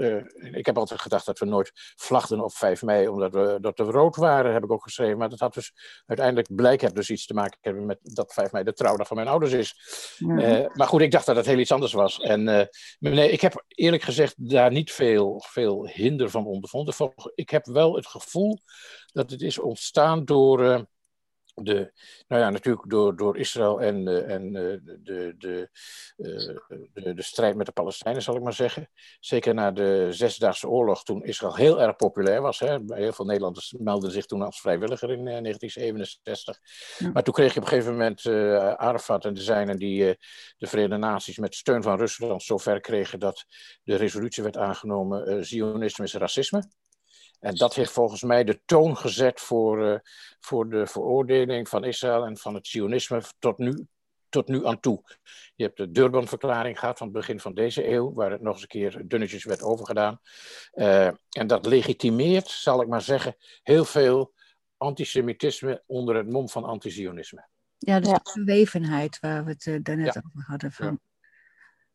[0.52, 3.84] Ik heb altijd gedacht dat we nooit vlagden op 5 mei, omdat we, dat we
[3.84, 5.18] rood waren, heb ik ook geschreven.
[5.18, 5.74] Maar dat had dus
[6.06, 9.30] uiteindelijk blijkbaar dus iets te maken hebben met dat 5 mei de trouwdag van mijn
[9.30, 9.76] ouders is.
[10.74, 12.20] maar goed, ik dacht dat het heel iets anders was.
[12.20, 17.14] En nee, ik heb eerlijk gezegd daar niet veel, veel hinder van ondervonden.
[17.36, 18.60] Ik heb wel het gevoel
[19.14, 20.88] dat het is ontstaan door
[21.54, 21.92] de,
[22.28, 25.70] nou ja, natuurlijk door, door Israël en, uh, en uh, de, de,
[26.18, 26.58] uh,
[26.94, 28.90] de, de, strijd met de Palestijnen, zal ik maar zeggen.
[29.20, 32.60] Zeker na de Zesdaagse Oorlog, toen Israël heel erg populair was.
[32.60, 32.78] Hè.
[32.88, 36.60] Heel veel Nederlanders meldden zich toen als vrijwilliger in 1967.
[36.98, 37.10] Ja.
[37.10, 38.26] Maar toen kreeg je op een gegeven moment
[38.78, 40.18] Arafat en de zijnen die
[40.58, 43.46] de Verenigde Naties met steun van Rusland zover kregen dat
[43.84, 46.64] de resolutie werd aangenomen: Zionisme is racisme.
[47.42, 50.00] En dat heeft volgens mij de toon gezet voor, uh,
[50.40, 53.86] voor de veroordeling van Israël en van het Zionisme tot nu,
[54.30, 55.04] tot nu aan toe.
[55.56, 58.62] Je hebt de Durban-verklaring gehad van het begin van deze eeuw, waar het nog eens
[58.62, 60.20] een keer dunnetjes werd overgedaan.
[60.74, 64.34] Uh, en dat legitimeert, zal ik maar zeggen, heel veel
[64.78, 67.48] antisemitisme onder het mom van antizionisme.
[67.78, 68.20] Ja, dus ja.
[68.24, 70.24] de verwevenheid waar we het uh, daarnet ja.
[70.26, 70.72] over hadden.
[70.72, 71.00] Van,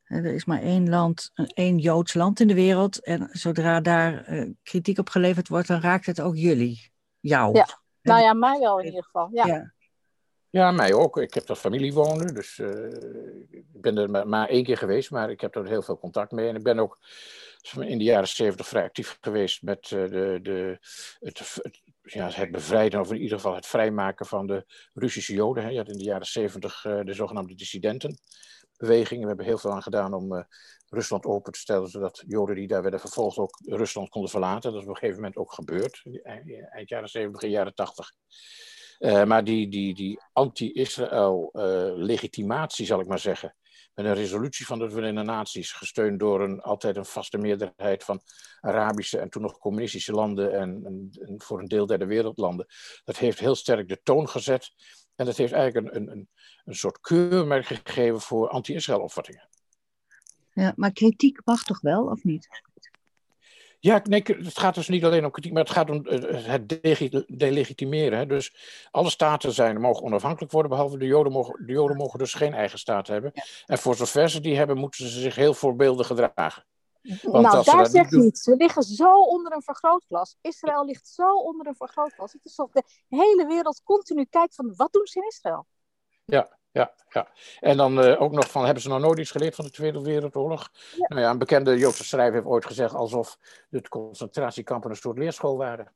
[0.07, 3.05] Er is maar één land, één Joods land in de wereld.
[3.05, 6.93] En zodra daar uh, kritiek op geleverd wordt, dan raakt het ook jullie.
[7.21, 7.55] Jou.
[7.55, 7.67] Ja.
[8.03, 9.29] Nou ja, mij wel in ieder geval.
[9.33, 9.47] Ja.
[9.47, 9.73] ja.
[10.51, 11.17] ja mij ook.
[11.17, 12.35] Ik heb daar familie wonen.
[12.35, 12.93] Dus uh,
[13.51, 16.33] ik ben er maar, maar, één keer geweest, maar ik heb er heel veel contact
[16.33, 16.49] mee.
[16.49, 16.99] En ik ben ook
[17.79, 20.79] in de jaren zeventig vrij actief geweest met uh, de, de,
[21.21, 24.65] het, het, ja, het bevrijden, of in ieder geval het vrijmaken van de
[24.95, 25.63] Russische Joden.
[25.63, 25.69] Hè.
[25.69, 28.19] Je had in de jaren zeventig de zogenaamde dissidenten
[28.77, 29.21] beweging.
[29.21, 30.43] We hebben heel veel aan gedaan om uh,
[30.89, 34.73] Rusland open te stellen, zodat Joden die daar werden vervolgd ook Rusland konden verlaten.
[34.73, 38.13] Dat is op een gegeven moment ook gebeurd, eind jaren 70, begin jaren 80.
[38.99, 41.63] Uh, maar die, die, die anti-Israël uh,
[41.95, 43.55] legitimatie, zal ik maar zeggen,
[43.95, 48.21] met een resolutie van de Verenigde Naties, gesteund door een, altijd een vaste meerderheid van
[48.61, 52.67] Arabische en toen nog communistische landen en, en, en voor een deel derde wereldlanden,
[53.05, 54.71] dat heeft heel sterk de toon gezet
[55.17, 56.29] en dat heeft eigenlijk een, een,
[56.65, 59.49] een soort keurmerk gegeven voor anti-Israël opvattingen.
[60.53, 62.49] Ja, maar kritiek mag toch wel, of niet?
[63.81, 67.25] Ja, nee, het gaat dus niet alleen om kritiek, maar het gaat om eh, het
[67.39, 68.29] delegitimeren.
[68.29, 68.55] Dus
[68.91, 72.55] alle staten zijn, mogen onafhankelijk worden, behalve de Joden mogen, de Joden mogen dus geen
[72.55, 73.33] eigen staat hebben.
[73.67, 76.65] En voor zover ze die hebben, moeten ze zich heel voorbeeldig gedragen.
[77.23, 78.39] Want nou, daar zeg je niet.
[78.39, 80.37] Ze liggen zo onder een vergrootglas.
[80.41, 82.33] Israël ligt zo onder een vergrootglas.
[82.33, 85.67] Het is alsof de hele wereld continu kijkt van wat doen ze in Israël?
[86.25, 87.29] Ja, ja, ja.
[87.61, 90.03] En dan uh, ook nog van, hebben ze nog nooit iets geleerd van de Tweede
[90.03, 90.71] Wereldoorlog?
[90.97, 91.07] Ja.
[91.09, 93.39] Nou ja, een bekende Joodse schrijver heeft ooit gezegd alsof
[93.69, 95.93] de concentratiekampen een soort leerschool waren.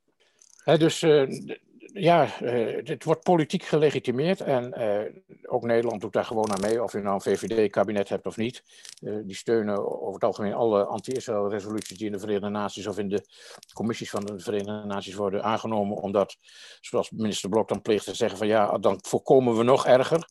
[0.63, 1.57] He, dus uh,
[1.93, 6.83] ja, uh, het wordt politiek gelegitimeerd en uh, ook Nederland doet daar gewoon aan mee,
[6.83, 8.63] of je nou een VVD-kabinet hebt of niet.
[9.01, 13.09] Uh, die steunen over het algemeen alle anti-Israël-resoluties die in de Verenigde Naties of in
[13.09, 13.25] de
[13.73, 16.37] commissies van de Verenigde Naties worden aangenomen, omdat,
[16.79, 20.29] zoals minister Blok dan pleegt te zeggen, van ja, dan voorkomen we nog erger.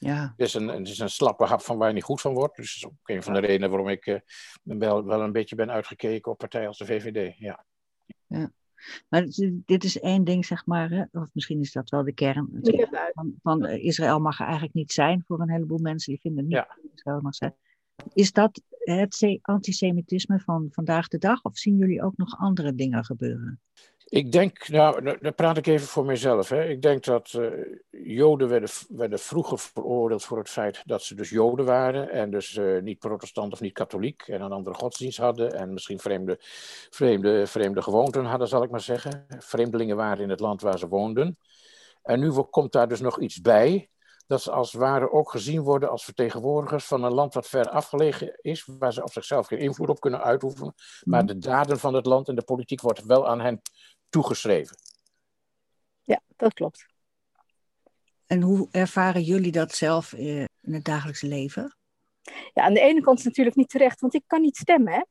[0.00, 0.34] Ja.
[0.36, 2.56] Het, is een, het is een slappe hap van waar je niet goed van wordt.
[2.56, 4.22] Dus dat is ook een van de redenen waarom ik
[4.62, 7.34] wel, wel een beetje ben uitgekeken op partijen als de VVD.
[7.38, 7.64] Ja.
[8.26, 8.50] ja.
[9.08, 9.26] Maar
[9.64, 11.04] dit is één ding, zeg maar, hè?
[11.12, 12.48] of misschien is dat wel de kern.
[13.12, 16.44] Van, van eh, Israël mag er eigenlijk niet zijn voor een heleboel mensen die vinden
[16.44, 16.76] niet ja.
[16.82, 17.54] dat Israël mag zijn.
[18.12, 23.04] Is dat het antisemitisme van vandaag de dag, of zien jullie ook nog andere dingen
[23.04, 23.60] gebeuren?
[24.10, 26.48] Ik denk, nou, daar praat ik even voor mezelf.
[26.48, 26.64] Hè.
[26.64, 27.50] Ik denk dat uh,
[27.90, 32.10] Joden werden, werden vroeger veroordeeld voor het feit dat ze dus Joden waren.
[32.10, 34.22] En dus uh, niet protestant of niet katholiek.
[34.22, 35.52] En een andere godsdienst hadden.
[35.52, 36.36] En misschien vreemde,
[36.90, 39.26] vreemde, vreemde gewoonten hadden, zal ik maar zeggen.
[39.38, 41.38] Vreemdelingen waren in het land waar ze woonden.
[42.02, 43.88] En nu komt daar dus nog iets bij.
[44.26, 47.70] Dat ze als het ware ook gezien worden als vertegenwoordigers van een land wat ver
[47.70, 48.68] afgelegen is.
[48.78, 50.74] Waar ze op zichzelf geen invloed op kunnen uitoefenen.
[51.04, 51.32] Maar mhm.
[51.32, 53.60] de daden van het land en de politiek wordt wel aan hen
[54.08, 54.76] toegeschreven.
[56.02, 56.86] Ja, dat klopt.
[58.26, 61.76] En hoe ervaren jullie dat zelf eh, in het dagelijkse leven?
[62.54, 64.92] Ja, aan de ene kant is het natuurlijk niet terecht, want ik kan niet stemmen.
[64.92, 65.02] Hè?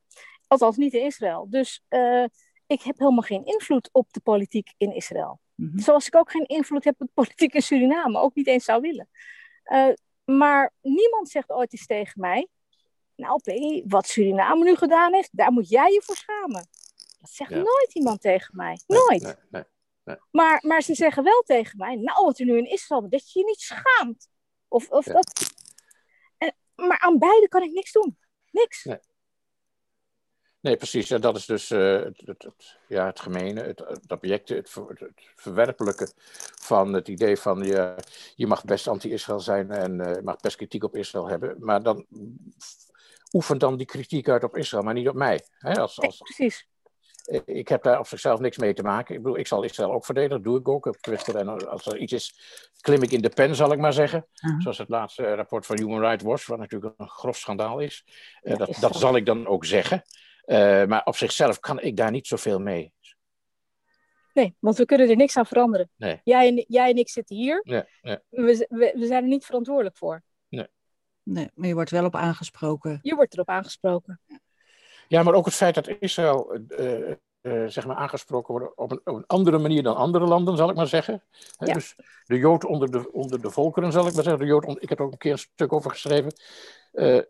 [0.47, 1.49] Althans, niet in Israël.
[1.49, 2.25] Dus uh,
[2.67, 5.39] ik heb helemaal geen invloed op de politiek in Israël.
[5.55, 5.79] Mm-hmm.
[5.79, 8.81] Zoals ik ook geen invloed heb op de politiek in Suriname, ook niet eens zou
[8.81, 9.10] willen.
[9.65, 9.93] Uh,
[10.25, 12.47] maar niemand zegt ooit eens tegen mij:
[13.15, 13.41] Nou,
[13.88, 16.67] wat Suriname nu gedaan heeft, daar moet jij je voor schamen.
[17.19, 18.80] Dat zegt nooit iemand tegen mij.
[18.88, 19.21] Nooit.
[19.21, 19.63] Nee, nee,
[20.03, 23.32] nee, maar, maar ze zeggen wel tegen mij, nou wat er nu in Israël, dat
[23.32, 24.30] je je niet schaamt.
[24.67, 25.51] Of, of dat...
[26.38, 28.17] En, maar aan beide kan ik niks doen.
[28.51, 28.84] Niks.
[28.84, 28.99] Nee.
[30.60, 31.12] Nee, precies.
[31.12, 34.73] En dat is dus uh, het, het, het, ja, het gemene, het, het object, het,
[34.73, 36.12] het, verwerpelijke
[36.56, 37.95] van het idee van je,
[38.36, 41.56] je mag best anti-Israël zijn en uh, mag best kritiek op Israël hebben.
[41.60, 42.06] Maar dan
[43.34, 45.41] oefen dan die kritiek uit op Israël, maar niet op mij.
[45.51, 45.69] Hè?
[45.69, 46.67] Als, als, nee, precies
[47.45, 49.15] ik heb daar op zichzelf niks mee te maken.
[49.15, 51.35] Ik bedoel, ik zal Israël ook verdedigen, doe ik ook op Twitter.
[51.35, 52.39] En als er iets is,
[52.81, 54.27] klim ik in de pen, zal ik maar zeggen.
[54.41, 54.61] Uh-huh.
[54.61, 58.05] Zoals het laatste rapport van Human Rights Watch, wat natuurlijk een grof schandaal is.
[58.43, 60.01] Uh, dat, dat zal ik dan ook zeggen.
[60.45, 62.93] Uh, maar op zichzelf kan ik daar niet zoveel mee.
[64.33, 65.89] Nee, want we kunnen er niks aan veranderen.
[65.95, 66.21] Nee.
[66.23, 67.61] Jij, en, jij en ik zitten hier.
[67.63, 68.17] Nee, nee.
[68.29, 70.23] We, we, we zijn er niet verantwoordelijk voor.
[70.49, 70.67] Nee.
[71.23, 71.49] nee.
[71.53, 72.99] Maar je wordt wel op aangesproken.
[73.01, 74.21] Je wordt erop aangesproken.
[75.08, 77.10] Ja, maar ook het feit dat Israël uh,
[77.41, 80.70] uh, zeg maar aangesproken wordt op een, op een, andere manier dan andere landen, zal
[80.70, 81.24] ik maar zeggen.
[81.58, 81.74] Ja.
[81.74, 84.41] Dus de Jood onder de, onder de volkeren, zal ik maar zeggen.
[84.41, 86.34] De Jood onder, ik heb er ook een keer een stuk over geschreven.
[86.93, 87.22] Uh,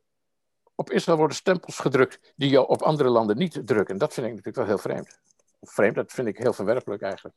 [0.76, 3.98] op Israël worden stempels gedrukt die je op andere landen niet drukken.
[3.98, 5.20] Dat vind ik natuurlijk wel heel vreemd.
[5.62, 7.36] Vreemd, dat vind ik heel verwerpelijk eigenlijk.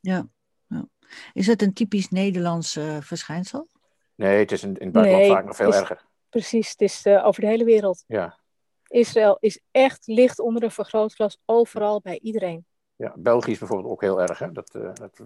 [0.00, 0.26] Ja.
[0.66, 0.86] ja.
[1.32, 3.68] Is het een typisch Nederlands verschijnsel?
[4.14, 6.04] Nee, het is in, in het buitenland nee, vaak nog veel is, erger.
[6.28, 8.04] Precies, het is over de hele wereld.
[8.06, 8.38] Ja.
[8.94, 12.66] Israël is echt licht onder een vergrootglas overal bij iedereen.
[12.96, 14.38] Ja, België is bijvoorbeeld ook heel erg.
[14.38, 14.52] Hè?
[14.52, 15.20] Dat, uh, dat,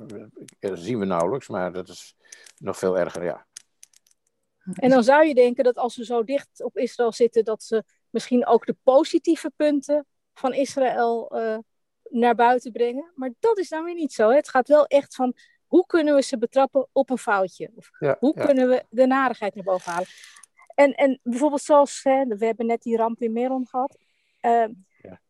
[0.58, 2.16] dat, zien we nauwelijks, maar dat is
[2.58, 3.46] nog veel erger, ja.
[4.72, 7.84] En dan zou je denken dat als ze zo dicht op Israël zitten, dat ze
[8.10, 11.58] misschien ook de positieve punten van Israël uh,
[12.02, 13.12] naar buiten brengen.
[13.14, 14.28] Maar dat is dan weer niet zo.
[14.28, 14.36] Hè?
[14.36, 15.34] Het gaat wel echt van
[15.66, 17.70] hoe kunnen we ze betrappen op een foutje?
[17.74, 20.08] Of hoe kunnen we de narigheid naar boven halen?
[20.78, 23.98] En, en bijvoorbeeld zoals, hè, we hebben net die ramp in Meron gehad.
[24.40, 24.64] Uh,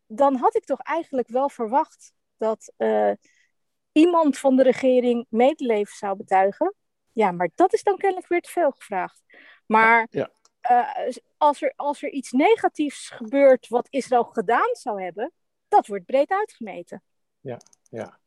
[0.06, 3.12] dan had ik toch eigenlijk wel verwacht dat uh,
[3.92, 6.74] iemand van de regering medeleven zou betuigen.
[7.12, 9.22] Ja, maar dat is dan kennelijk weer te veel gevraagd.
[9.66, 10.30] Maar ja.
[10.70, 15.32] Uh, als, er, als er iets negatiefs gebeurt wat Israël gedaan zou hebben,
[15.68, 17.02] dat wordt breed uitgemeten.
[17.40, 18.18] Ja, ja.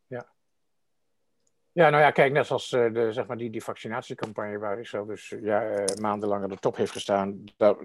[1.73, 5.05] Ja, nou ja, kijk, net zoals uh, de, zeg maar die, die vaccinatiecampagne waar Israël
[5.05, 7.75] dus ja, uh, maandenlang aan de top heeft gestaan, daar,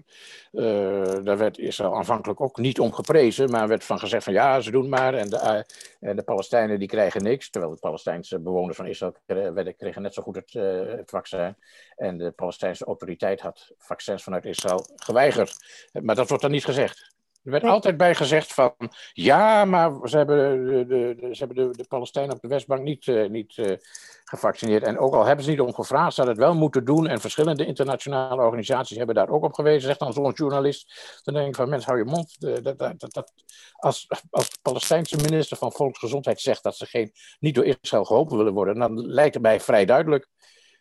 [1.23, 4.71] daar werd Israël aanvankelijk ook niet om geprezen, maar werd van gezegd van ja, ze
[4.71, 5.65] doen maar en de,
[6.01, 10.15] en de Palestijnen die krijgen niks, terwijl de Palestijnse bewoners van Israël kregen, kregen net
[10.15, 10.53] zo goed het,
[10.99, 11.57] het vaccin
[11.97, 15.57] en de Palestijnse autoriteit had vaccins vanuit Israël geweigerd.
[16.03, 17.16] Maar dat wordt dan niet gezegd.
[17.47, 18.75] Er werd altijd bij gezegd van,
[19.13, 23.07] ja, maar ze hebben de, de, ze hebben de, de Palestijnen op de Westbank niet,
[23.07, 23.77] uh, niet uh,
[24.25, 24.83] gevaccineerd.
[24.83, 27.07] En ook al hebben ze niet om gevraagd, ze hadden het wel moeten doen.
[27.07, 29.89] En verschillende internationale organisaties hebben daar ook op gewezen.
[29.89, 32.41] Zegt dan zo'n journalist, dan denk ik van, mensen, hou je mond.
[32.65, 33.33] Dat, dat, dat,
[33.73, 38.37] als, als de Palestijnse minister van Volksgezondheid zegt dat ze geen, niet door Israël geholpen
[38.37, 40.29] willen worden, dan lijkt het mij vrij duidelijk.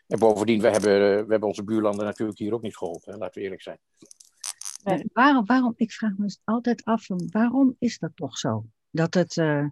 [0.07, 3.41] En bovendien, we hebben, we hebben onze buurlanden natuurlijk hier ook niet geholpen, laten we
[3.41, 3.79] eerlijk zijn.
[5.13, 8.65] Waarom, waarom, ik vraag me altijd af, waarom is dat toch zo?
[8.89, 9.67] Dat het, uh,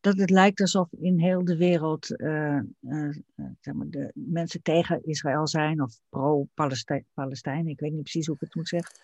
[0.00, 3.16] dat het lijkt alsof in heel de wereld uh, uh,
[3.60, 7.66] zeg maar de mensen tegen Israël zijn of pro-Palestijn.
[7.66, 8.94] Ik weet niet precies hoe ik het moet zeggen.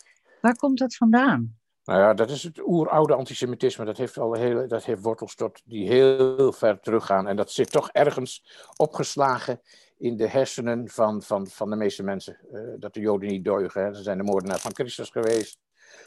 [0.40, 1.56] Waar komt dat vandaan?
[1.84, 3.84] Nou ja, dat is het oeroude antisemitisme.
[3.84, 7.28] Dat heeft, al heel, dat heeft wortels tot die heel ver teruggaan.
[7.28, 8.44] En dat zit toch ergens
[8.76, 9.60] opgeslagen
[9.96, 12.38] in de hersenen van, van, van de meeste mensen.
[12.52, 13.84] Uh, dat de Joden niet deugen.
[13.84, 13.94] Hè.
[13.94, 15.58] Ze zijn de moordenaar van Christus geweest.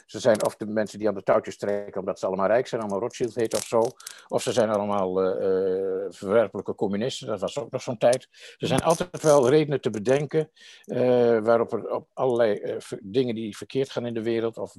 [0.05, 2.81] Ze zijn of de mensen die aan de touwtjes trekken omdat ze allemaal rijk zijn,
[2.81, 3.83] allemaal Rothschild heet of zo.
[4.27, 8.27] Of ze zijn allemaal uh, verwerpelijke communisten, dat was ook nog zo'n tijd.
[8.57, 10.51] Er zijn altijd wel redenen te bedenken
[10.85, 10.97] uh,
[11.39, 14.75] waarop er op allerlei dingen die verkeerd gaan in de wereld of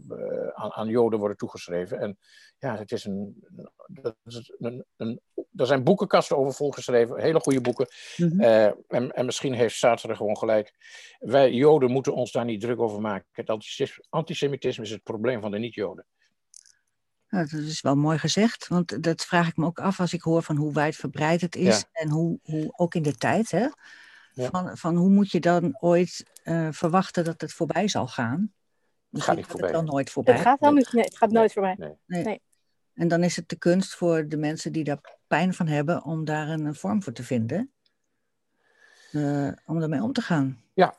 [0.55, 2.01] aan, aan, Joden worden toegeschreven.
[2.01, 2.19] En
[2.59, 3.45] ja, het is een,
[4.25, 5.21] is een, een,
[5.57, 7.89] er zijn boekenkasten over volgeschreven, hele goede boeken.
[8.17, 8.41] Mm -hmm.
[8.89, 10.75] en, en misschien heeft Sartre gewoon gelijk.
[11.19, 13.29] Wij Joden moeten ons daar niet druk over maken.
[13.33, 16.07] Het antisemitisme is het probleem van de niet-Joden.
[17.29, 20.23] Nou, dat is wel mooi gezegd, want dat vraag ik me ook af als ik
[20.23, 21.89] hoor van hoe wijdverbreid het is ja.
[21.93, 23.67] en hoe, hoe ook in de tijd, hè?
[24.33, 24.51] Ja.
[24.51, 28.53] Van, van hoe moet je dan ooit uh, verwachten dat het voorbij zal gaan?
[29.11, 29.69] Het gaat niet voorbij.
[29.69, 30.35] Het wel nooit voorbij.
[30.35, 30.73] Het gaat, nee.
[30.73, 31.75] nee, het gaat nooit voorbij.
[31.79, 31.93] Nee.
[32.07, 32.25] Nee.
[32.25, 32.41] nee.
[32.95, 36.25] En dan is het de kunst voor de mensen die daar pijn van hebben om
[36.25, 37.73] daar een vorm voor te vinden.
[39.13, 40.63] Uh, om ermee om te gaan.
[40.75, 40.99] Ja.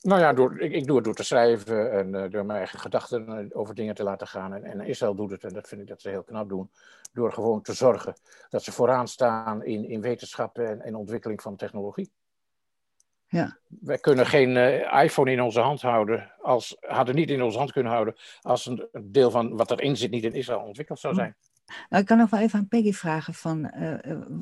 [0.00, 2.78] Nou ja, door, ik, ik doe het door te schrijven en uh, door mijn eigen
[2.78, 4.54] gedachten over dingen te laten gaan.
[4.54, 6.70] En, en, Israël doet het, en dat vind ik dat ze heel knap doen,
[7.12, 8.14] door gewoon te zorgen
[8.48, 12.10] dat ze vooraan staan in, in wetenschap en, en ontwikkeling van technologie.
[13.26, 13.58] Ja.
[13.66, 17.72] Wij kunnen geen uh, iPhone in onze hand houden, als, hadden niet in onze hand
[17.72, 21.36] kunnen houden, als een, deel van wat erin zit niet in Israël ontwikkeld zou zijn.
[21.88, 23.94] Nou, ik kan nog wel even aan Peggy vragen, van, uh,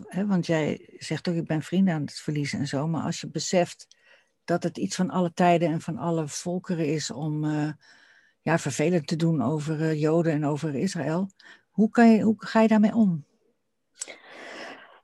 [0.06, 3.20] hè, want jij zegt ook, ik ben vrienden aan het verliezen en zo, maar als
[3.20, 3.86] je beseft
[4.48, 7.72] dat het iets van alle tijden en van alle volkeren is om uh,
[8.42, 11.30] ja, vervelend te doen over Joden en over Israël,
[11.70, 13.24] hoe, kan je, hoe ga je daarmee om?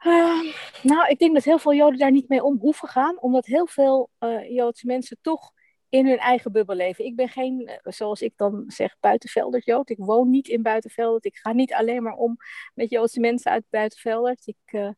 [0.07, 0.53] Uh,
[0.83, 3.67] nou, ik denk dat heel veel Joden daar niet mee om hoeven gaan, omdat heel
[3.67, 5.53] veel uh, Joodse mensen toch
[5.89, 7.05] in hun eigen bubbel leven.
[7.05, 9.91] Ik ben geen, zoals ik dan zeg, buitenveldert Jood.
[9.91, 11.25] Ik woon niet in buitenveldert.
[11.25, 12.37] Ik ga niet alleen maar om
[12.75, 14.47] met Joodse mensen uit buitenveldert.
[14.47, 14.95] Ik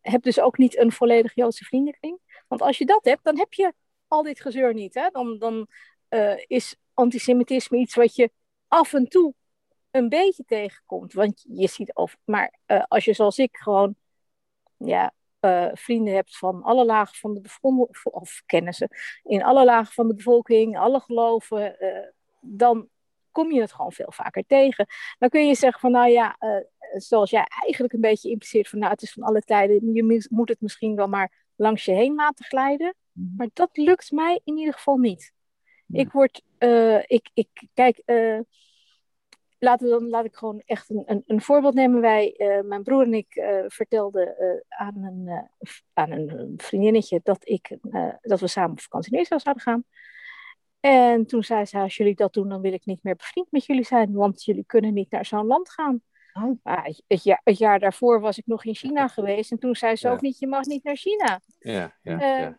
[0.00, 2.18] heb dus ook niet een volledig Joodse vriendenkring.
[2.48, 3.72] Want als je dat hebt, dan heb je
[4.10, 4.94] al dit gezeur niet.
[4.94, 5.08] Hè?
[5.10, 5.66] Dan, dan
[6.46, 8.30] is antisemitisme iets wat je
[8.68, 9.34] af en toe
[9.90, 11.12] een beetje tegenkomt.
[11.12, 13.94] Want je ziet of, maar als je zoals ik gewoon
[14.76, 18.88] ja, uh, vrienden hebt van alle lagen van de bevolking, of kennissen,
[19.22, 21.76] in alle lagen van de bevolking, alle geloven,
[22.40, 22.88] dan
[23.30, 24.86] kom je het gewoon veel vaker tegen.
[25.18, 26.36] Dan kun je zeggen van, nou ja,
[26.92, 30.48] zoals jij eigenlijk een beetje impliceert van, nou het is van alle tijden, je moet
[30.48, 32.94] het misschien wel maar langs je heen laten glijden.
[33.36, 35.32] Maar dat lukt mij in ieder geval niet.
[35.86, 36.00] Ja.
[36.00, 36.42] Ik word,
[37.06, 38.02] ik, ik, kijk,
[39.58, 42.00] laten we dan, laat ik gewoon echt een, een, een voorbeeld nemen.
[42.00, 44.34] Wij, uh, mijn broer en ik vertelden
[44.68, 45.48] aan, een,
[45.92, 47.76] aan een vriendinnetje dat, ik,
[48.20, 49.84] dat we samen op vakantie in Israël zouden gaan.
[50.80, 53.64] En toen zei ze, als jullie dat doen, dan wil ik niet meer bevriend met
[53.64, 56.02] jullie zijn, want jullie kunnen niet naar zo'n land gaan.
[56.32, 56.50] Oh.
[57.06, 60.06] het, jaar, het, jaar, daarvoor was ik nog in China geweest en toen zei ze
[60.06, 60.12] ja.
[60.12, 61.40] ook niet, je mag niet naar China.
[61.58, 62.58] Ja, ja, ja.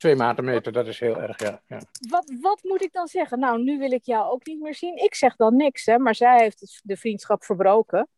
[0.00, 1.62] Twee maten dat is heel erg, ja.
[1.66, 1.80] ja.
[2.08, 3.38] Wat, wat moet ik dan zeggen?
[3.38, 4.96] Nou, nu wil ik jou ook niet meer zien.
[4.96, 8.08] Ik zeg dan niks, hè, maar zij heeft de vriendschap verbroken.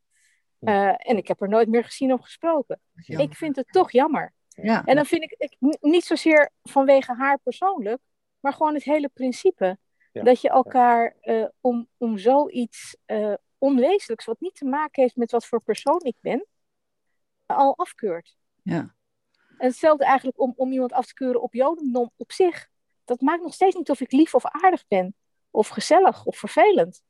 [0.60, 2.80] Uh, en ik heb er nooit meer gezien of gesproken.
[3.06, 4.32] Ik vind het toch jammer.
[4.48, 4.84] Ja.
[4.84, 8.00] En dan vind ik, ik niet zozeer vanwege haar persoonlijk,
[8.40, 9.78] maar gewoon het hele principe.
[10.12, 15.30] Dat je elkaar uh, om, om zoiets uh, onwezenlijks, wat niet te maken heeft met
[15.30, 16.46] wat voor persoon ik ben,
[17.46, 18.36] al afkeurt.
[18.62, 18.94] Ja.
[19.62, 22.68] En hetzelfde eigenlijk om, om iemand af te keuren op jodendom op zich.
[23.04, 25.14] Dat maakt nog steeds niet of ik lief of aardig ben.
[25.50, 27.02] Of gezellig of vervelend.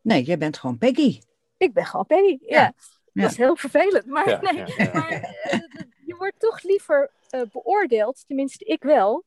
[0.00, 1.20] Nee, jij bent gewoon Peggy.
[1.56, 2.72] Ik ben gewoon Peggy, ja.
[3.12, 4.06] Dat is heel vervelend.
[4.06, 5.22] Maar, nee, maar uh,
[6.06, 9.24] je wordt toch liever uh, beoordeeld, tenminste ik wel,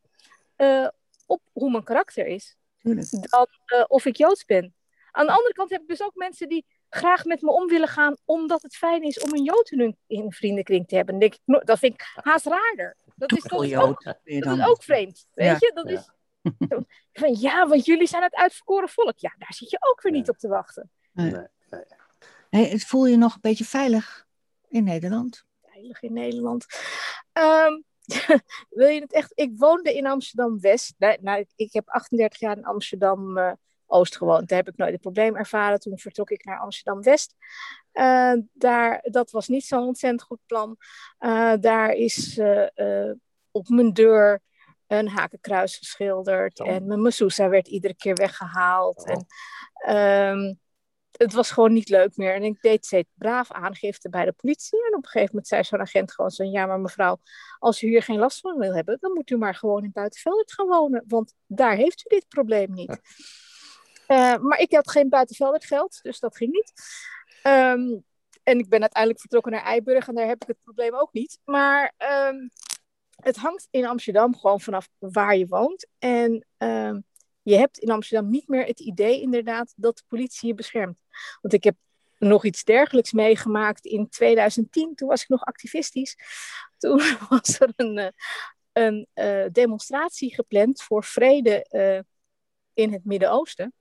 [0.57, 0.87] uh,
[1.25, 2.57] op hoe mijn karakter is.
[2.79, 3.29] Tuurlijk.
[3.29, 3.47] Dan
[3.87, 4.75] of ik Joods ben.
[5.11, 7.87] Aan de andere kant heb ik dus ook mensen die graag met me om willen
[7.87, 11.19] gaan, omdat het fijn is om een Jood in hun, in vriendenkring te hebben.
[11.19, 12.95] Denk ik, dat vind ik haast raarder.
[13.15, 15.27] Dat is, toch ook, dat is ook vreemd.
[15.33, 16.09] Weet je, dat is.
[17.13, 19.17] Van, ja, want jullie zijn het uitverkoren volk.
[19.17, 20.91] Ja, daar zit je ook weer niet op te wachten.
[21.11, 21.31] Nee.
[21.69, 21.83] Nee.
[22.49, 24.25] Hey, voel je nog een beetje veilig
[24.69, 25.45] in Nederland?
[25.61, 26.65] Veilig in Nederland.
[27.33, 27.83] Um,
[28.69, 29.31] wil je het echt?
[29.35, 30.93] Ik woonde in Amsterdam West.
[30.97, 33.51] Nou, ik heb 38 jaar in Amsterdam uh,
[33.85, 34.47] Oost gewoond.
[34.47, 35.79] Daar heb ik nooit een probleem ervaren.
[35.79, 37.35] Toen vertrok ik naar Amsterdam-West.
[37.93, 40.77] Uh, daar, dat was niet zo'n ontzettend goed plan.
[41.19, 43.11] Uh, daar is uh,
[43.51, 44.41] op mijn deur
[44.87, 46.59] een hakenkruis geschilderd.
[46.59, 46.67] Oh.
[46.67, 49.09] En mijn mezouza werd iedere keer weggehaald.
[49.09, 49.15] Oh.
[49.85, 50.61] En, um,
[51.13, 52.33] het was gewoon niet leuk meer.
[52.33, 54.85] En ik deed steeds braaf aangifte bij de politie.
[54.85, 56.43] En op een gegeven moment zei zo'n agent gewoon zo...
[56.43, 57.17] Ja, maar mevrouw,
[57.59, 58.97] als u hier geen last van wil hebben...
[58.99, 61.03] dan moet u maar gewoon in Buitenveldert gaan wonen.
[61.07, 62.99] Want daar heeft u dit probleem niet.
[64.13, 66.73] Uh, maar ik had geen buitenvelder geld, dus dat ging niet.
[67.47, 68.03] Um,
[68.43, 71.39] en ik ben uiteindelijk vertrokken naar Eiburg en daar heb ik het probleem ook niet.
[71.45, 71.93] Maar
[72.29, 72.49] um,
[73.15, 75.87] het hangt in Amsterdam gewoon vanaf waar je woont.
[75.99, 77.03] En um,
[77.41, 80.99] je hebt in Amsterdam niet meer het idee inderdaad dat de politie je beschermt.
[81.41, 81.75] Want ik heb
[82.17, 84.95] nog iets dergelijks meegemaakt in 2010.
[84.95, 86.15] Toen was ik nog activistisch.
[86.77, 88.07] Toen was er een, uh,
[88.73, 91.65] een uh, demonstratie gepland voor vrede
[92.73, 93.73] in het Midden-Oosten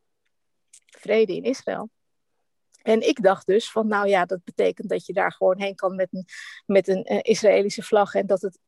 [0.98, 1.90] vrede in Israël.
[2.82, 5.96] En ik dacht dus van, nou ja, dat betekent dat je daar gewoon heen kan
[5.96, 6.24] met een,
[6.66, 8.14] met een uh, Israëlische vlag.
[8.14, 8.58] En dat het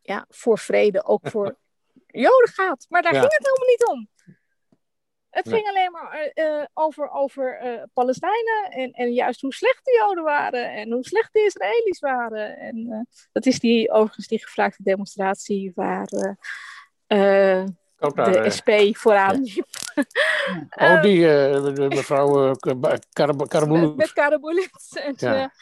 [0.00, 1.58] ja, voor vrede ook voor
[2.06, 2.86] Joden gaat.
[2.88, 4.10] Maar daar ging het helemaal niet om.
[5.30, 9.98] Het ging alleen maar uh, over, over uh, Palestijnen en, en juist hoe slecht de
[10.00, 12.58] Joden waren en hoe slecht de Israëli's waren.
[12.58, 16.36] En dat is die, overigens die gevraagde demonstratie waar de
[17.06, 17.64] eh,
[18.56, 19.66] SP vooraan liep.
[20.70, 24.70] Oh, die uh, mevrouw uh, Met, met Karabulit.
[25.16, 25.52] Ja.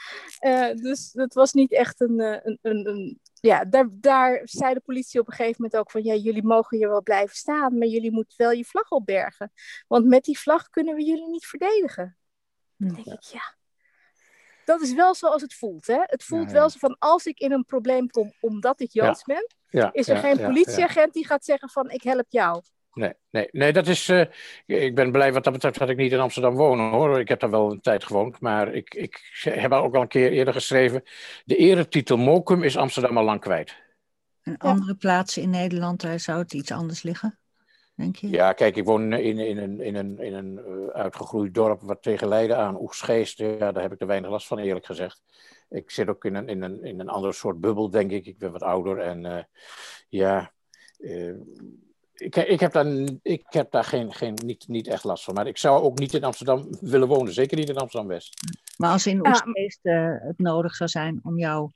[0.40, 2.20] Uh, dus het was niet echt een...
[2.20, 6.02] een, een, een ja, daar, daar zei de politie op een gegeven moment ook van...
[6.02, 9.52] Ja, jullie mogen hier wel blijven staan, maar jullie moeten wel je vlag opbergen.
[9.88, 12.16] Want met die vlag kunnen we jullie niet verdedigen.
[12.76, 13.58] Dan denk ik, ja
[14.70, 15.86] dat is wel zoals het voelt.
[15.86, 15.98] Hè?
[16.02, 19.46] Het voelt wel zo van als ik in een probleem kom omdat ik Joods ben,
[19.92, 22.62] is er geen politieagent die gaat zeggen van ik help jou.
[22.92, 24.08] Nee, nee, nee dat is.
[24.08, 24.24] Uh,
[24.66, 27.20] ik ben blij wat dat betreft dat ik niet in Amsterdam woon hoor.
[27.20, 28.40] Ik heb daar wel een tijd gewoond.
[28.40, 31.02] Maar ik, ik heb ook al een keer eerder geschreven.
[31.44, 33.76] De eretitel Mokum is Amsterdam al lang kwijt.
[34.42, 37.38] En andere plaatsen in Nederland, daar zou het iets anders liggen?
[37.94, 38.28] Denk je?
[38.28, 42.02] Ja, kijk, ik woon in, in een, in een, in een uh, uitgegroeid dorp wat
[42.02, 43.38] tegen Leiden aan, Oegsgeest.
[43.38, 45.22] Ja, daar heb ik er weinig last van, eerlijk gezegd.
[45.68, 48.26] Ik zit ook in een, in een, in een ander soort bubbel, denk ik.
[48.26, 49.42] Ik ben wat ouder en uh,
[50.08, 50.52] ja.
[50.98, 51.34] Uh,
[52.20, 52.86] ik, ik, heb daar,
[53.22, 55.34] ik heb daar geen, geen, niet, niet echt last van.
[55.34, 57.32] Maar ik zou ook niet in Amsterdam willen wonen.
[57.32, 58.34] Zeker niet in Amsterdam-West.
[58.76, 61.70] Maar als in Oostgeest uh, het nodig zou zijn om jou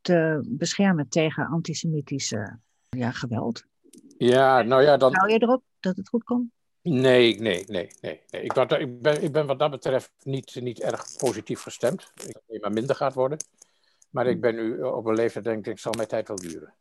[0.00, 3.64] te beschermen tegen antisemitische ja, geweld.
[4.18, 5.16] Ja, nou ja, dan...
[5.16, 6.50] Hou je erop dat het goed komt?
[6.82, 8.20] Nee, nee, nee, nee.
[8.30, 8.42] nee.
[8.42, 12.12] Ik, ik, ben, ik ben wat dat betreft niet, niet erg positief gestemd.
[12.26, 13.38] Ik denk maar minder gaat worden.
[14.10, 16.74] Maar ik ben nu op een leeftijd, denk ik, het zal mijn tijd wel duren.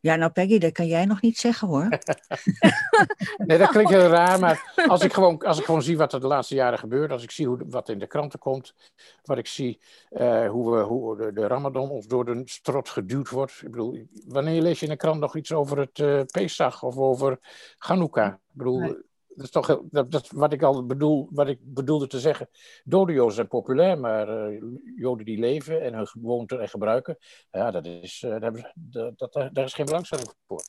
[0.00, 1.88] Ja, nou Peggy, dat kan jij nog niet zeggen hoor.
[3.46, 6.20] nee, dat klinkt heel raar, maar als ik, gewoon, als ik gewoon zie wat er
[6.20, 8.74] de laatste jaren gebeurt, als ik zie hoe, wat in de kranten komt,
[9.22, 9.80] wat ik zie
[10.10, 13.60] uh, hoe, we, hoe de, de, Ramadan ons door de strot geduwd wordt.
[13.62, 16.96] Ik bedoel, wanneer lees je in de krant nog iets over het uh, Pesach of
[16.96, 17.38] over
[17.78, 18.32] Hanukkah?
[18.32, 18.96] Ik bedoel,
[19.28, 22.48] dat is toch dat, dat, wat ik al bedoel, wat ik bedoelde te zeggen.
[22.84, 24.62] Dode Joden zijn populair, maar uh,
[24.96, 27.18] Joden die leven en hun gewoonten en gebruiken,
[27.50, 30.62] ja, dat is, uh, daar, dat, dat, daar is geen belangstelling voor.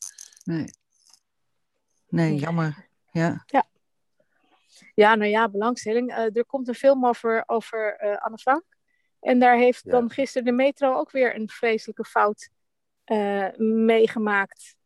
[0.43, 0.65] Nee.
[2.09, 2.87] Nee, jammer.
[3.11, 3.43] Ja.
[3.45, 3.67] Ja.
[4.93, 6.11] Ja, nou ja, belangstelling.
[6.11, 8.63] Uh, er komt een film over, over Anne Frank.
[9.19, 9.91] En daar heeft ja.
[9.91, 12.49] dan gisteren de metro ook weer een vreselijke fout
[13.57, 14.77] meegemaakt.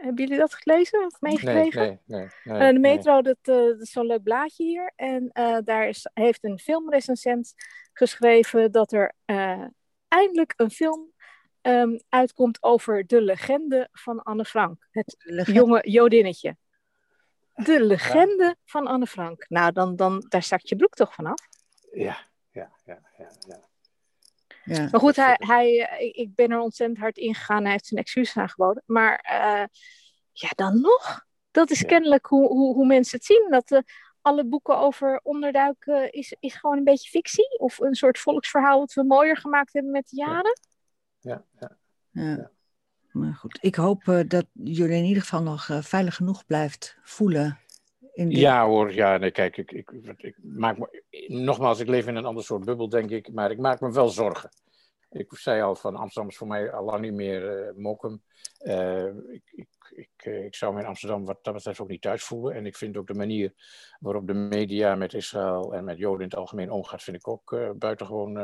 [0.00, 1.82] Hebben jullie dat gelezen of meegekregen?
[1.82, 2.58] Nee, nee, nee.
[2.58, 4.92] nee de Metro, dat, dat, is zo'n leuk blaadje hier.
[4.96, 5.30] En
[5.64, 7.54] daar is, heeft een filmrecensent
[7.92, 9.14] geschreven dat er
[10.08, 11.12] eindelijk een film
[11.62, 14.88] um, uitkomt over de legende van Anne Frank.
[14.90, 16.56] Het jonge Jodinnetje.
[17.54, 19.46] De legende van Anne Frank.
[19.48, 21.38] Nou, dan, dan, daar zakt je broek toch vanaf?
[21.92, 22.18] Ja,
[22.50, 23.30] ja, ja, ja.
[23.48, 23.67] ja.
[24.68, 24.88] Ja.
[24.90, 25.76] Maar goed, hij, hij,
[26.12, 27.62] ik ben er ontzettend hard ingegaan.
[27.62, 28.82] Hij heeft zijn excuses aangeboden.
[28.86, 29.66] Maar uh,
[30.32, 31.26] ja, dan nog.
[31.50, 33.46] Dat is kennelijk hoe, hoe, hoe mensen het zien.
[33.50, 33.78] Dat uh,
[34.20, 37.58] alle boeken over onderduiken is, is gewoon een beetje fictie.
[37.58, 40.60] Of een soort volksverhaal wat we mooier gemaakt hebben met de jaren.
[41.18, 41.76] Ja, ja.
[42.10, 42.50] ja.
[43.12, 47.58] Maar goed, ik hoop uh, dat jullie in ieder geval nog veilig genoeg blijft voelen
[48.18, 52.16] in Ja hoor, ja, nee, kijk, ik, ik, ik, maak me, nogmaals, ik leef in
[52.16, 54.50] een ander soort bubbel, denk ik, maar ik maak me wel zorgen.
[55.10, 58.22] Ik zei al van Amsterdam is voor mij al lang niet meer uh, Mokum.
[58.60, 62.02] Uh, ik, ik, ik, uh, ik, zou me in Amsterdam wat dat betreft ook niet
[62.02, 62.54] thuis voelen.
[62.54, 63.52] En ik vind ook de manier
[64.00, 67.56] waarop de media met Israël en met Joden in het algemeen omgaat, vind ik ook
[67.78, 68.34] buitengewoon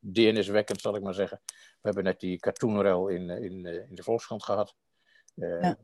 [0.00, 1.40] DNS-wekkend, zal ik maar zeggen.
[1.46, 4.74] We hebben net die cartoonrel in, in, in de Volkskrant gehad.
[5.34, 5.78] Ja.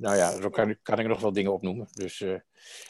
[0.00, 1.88] Nou ja, zo kan, kan ik nog wel dingen opnoemen.
[1.92, 2.38] Dus uh,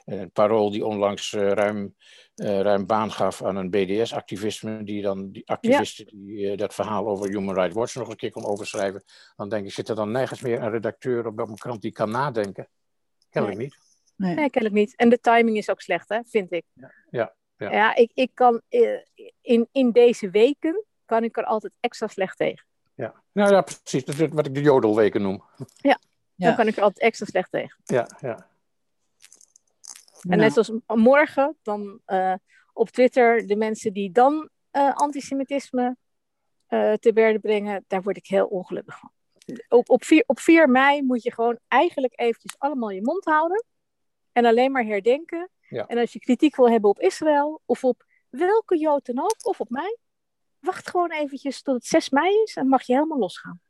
[0.05, 1.95] een parool die onlangs uh, ruim,
[2.37, 7.29] uh, ruim baan gaf aan een BDS-activisme, die dan die activisten die dat verhaal over
[7.29, 9.05] Human Rights Watch nog een keer kon overschrijven.
[9.37, 12.11] Dan denk ik, zit er dan nergens meer een redacteur op een krant die kan
[12.11, 12.69] nadenken?
[13.31, 13.69] Kennelijk nee.
[13.69, 13.79] niet.
[14.17, 14.35] Nee.
[14.35, 14.97] nee, kennelijk niet.
[14.97, 16.65] En de timing is ook slecht, hè, vind ik.
[16.73, 17.73] Ja, ja, ja.
[17.73, 18.63] ja ik, ik kan
[19.41, 22.67] in, in deze weken kan ik er altijd extra slecht tegen.
[22.95, 24.05] Ja, nou ja, precies.
[24.05, 25.43] Dat is wat ik de jodelweken noem.
[25.77, 25.99] Ja,
[26.47, 27.81] dan kan ik er altijd extra slecht tegen.
[27.85, 28.49] Ja, ja.
[30.29, 32.35] En net zoals morgen, dan uh,
[32.73, 35.97] op Twitter, de mensen die dan uh, antisemitisme
[36.69, 39.13] uh, te berde brengen, daar word ik heel ongelukkig van.
[39.69, 43.65] Op, op, 4, op 4 mei moet je gewoon eigenlijk eventjes allemaal je mond houden.
[44.33, 45.51] En alleen maar herdenken.
[45.69, 45.87] Ja.
[45.87, 49.61] En als je kritiek wil hebben op Israël, of op welke Jood dan ook, of
[49.61, 49.99] op mij,
[50.59, 53.61] wacht gewoon eventjes tot het 6 mei is en mag je helemaal losgaan.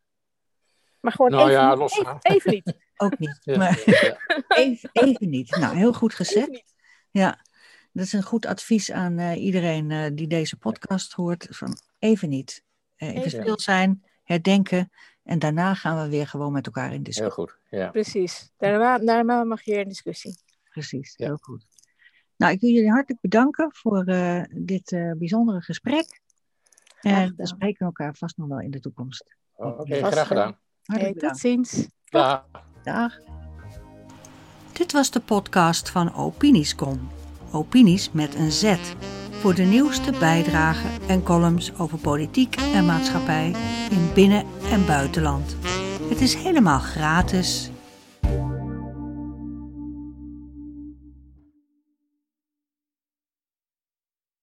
[1.01, 2.77] Maar gewoon nou, even, ja, niet, even, even, niet.
[2.97, 3.39] Ook niet.
[3.41, 5.57] Ja, maar ja, even, even, niet.
[5.57, 6.65] Nou, heel goed gezegd.
[7.11, 7.45] Ja,
[7.93, 11.47] dat is een goed advies aan uh, iedereen uh, die deze podcast hoort.
[11.51, 12.65] Van even niet.
[12.97, 14.93] Uh, even, even stil zijn, herdenken.
[15.23, 17.45] En daarna gaan we weer gewoon met elkaar in discussie.
[17.45, 17.91] Heel goed, ja.
[17.91, 18.53] Precies.
[18.57, 20.39] Daarna, daarna mag je weer in discussie.
[20.71, 21.67] Precies, heel goed.
[22.37, 24.05] Nou, ik wil jullie hartelijk bedanken voor
[24.51, 26.21] dit bijzondere gesprek.
[27.01, 29.37] En we spreken elkaar vast nog wel in de toekomst.
[29.55, 30.59] Oké, okay, graag gedaan.
[30.91, 31.87] Hey, tot ziens.
[32.05, 32.45] Dag.
[32.83, 33.19] Dag.
[34.73, 37.09] Dit was de podcast van Opiniescom.
[37.53, 38.77] Opinies met een Z.
[39.31, 43.55] Voor de nieuwste bijdragen en columns over politiek en maatschappij
[43.91, 45.57] in binnen- en buitenland.
[46.09, 47.71] Het is helemaal gratis